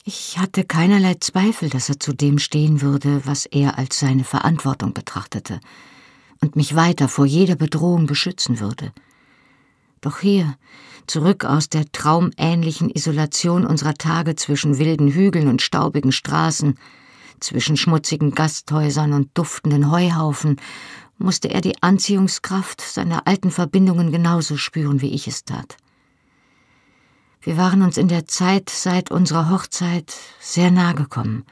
[0.04, 4.94] Ich hatte keinerlei Zweifel, dass er zu dem stehen würde, was er als seine Verantwortung
[4.94, 5.60] betrachtete,
[6.40, 8.92] und mich weiter vor jeder Bedrohung beschützen würde.
[10.00, 10.56] Doch hier,
[11.06, 16.78] zurück aus der traumähnlichen Isolation unserer Tage zwischen wilden Hügeln und staubigen Straßen,
[17.40, 20.56] zwischen schmutzigen Gasthäusern und duftenden Heuhaufen
[21.18, 25.76] musste er die Anziehungskraft seiner alten Verbindungen genauso spüren, wie ich es tat.
[27.40, 31.44] Wir waren uns in der Zeit seit unserer Hochzeit sehr nahe gekommen,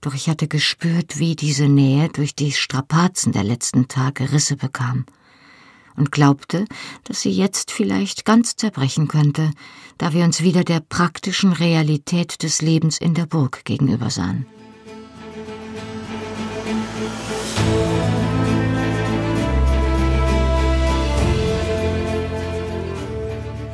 [0.00, 5.06] doch ich hatte gespürt, wie diese Nähe durch die Strapazen der letzten Tage Risse bekam
[5.96, 6.66] und glaubte,
[7.04, 9.50] dass sie jetzt vielleicht ganz zerbrechen könnte,
[9.98, 14.46] da wir uns wieder der praktischen Realität des Lebens in der Burg gegenübersahen.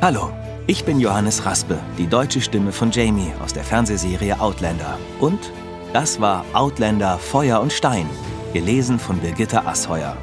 [0.01, 0.31] Hallo,
[0.65, 5.51] ich bin Johannes Raspe, die deutsche Stimme von Jamie aus der Fernsehserie Outlander und
[5.93, 8.09] Das war Outlander Feuer und Stein,
[8.53, 10.15] gelesen von Birgitta Asheuer.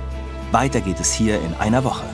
[0.51, 2.07] Weiter geht es hier in einer Woche.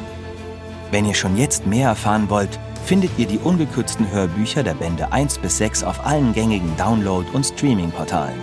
[0.90, 5.38] Wenn ihr schon jetzt mehr erfahren wollt, findet ihr die ungekürzten Hörbücher der Bände 1
[5.38, 8.40] bis 6 auf allen gängigen Download- und Streaming-Portalen.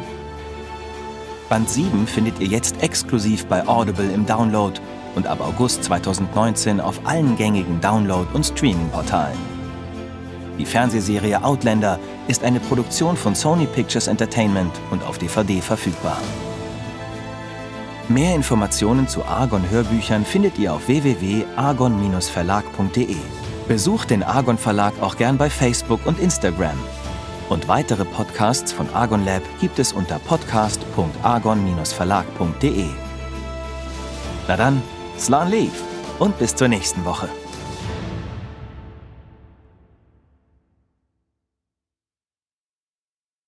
[1.50, 4.80] Band 7 findet ihr jetzt exklusiv bei Audible im Download
[5.16, 9.38] und ab August 2019 auf allen gängigen Download- und Streaming-Portalen.
[10.58, 16.18] Die Fernsehserie Outlander ist eine Produktion von Sony Pictures Entertainment und auf DVD verfügbar.
[18.10, 23.16] Mehr Informationen zu Argon Hörbüchern findet ihr auf www.argon-verlag.de.
[23.68, 26.78] Besucht den Argon Verlag auch gern bei Facebook und Instagram.
[27.50, 32.86] Und weitere Podcasts von Argon Lab gibt es unter podcast.argon-verlag.de.
[34.48, 34.82] Na dann,
[35.18, 35.84] Slan Leaf
[36.20, 37.28] und bis zur nächsten Woche.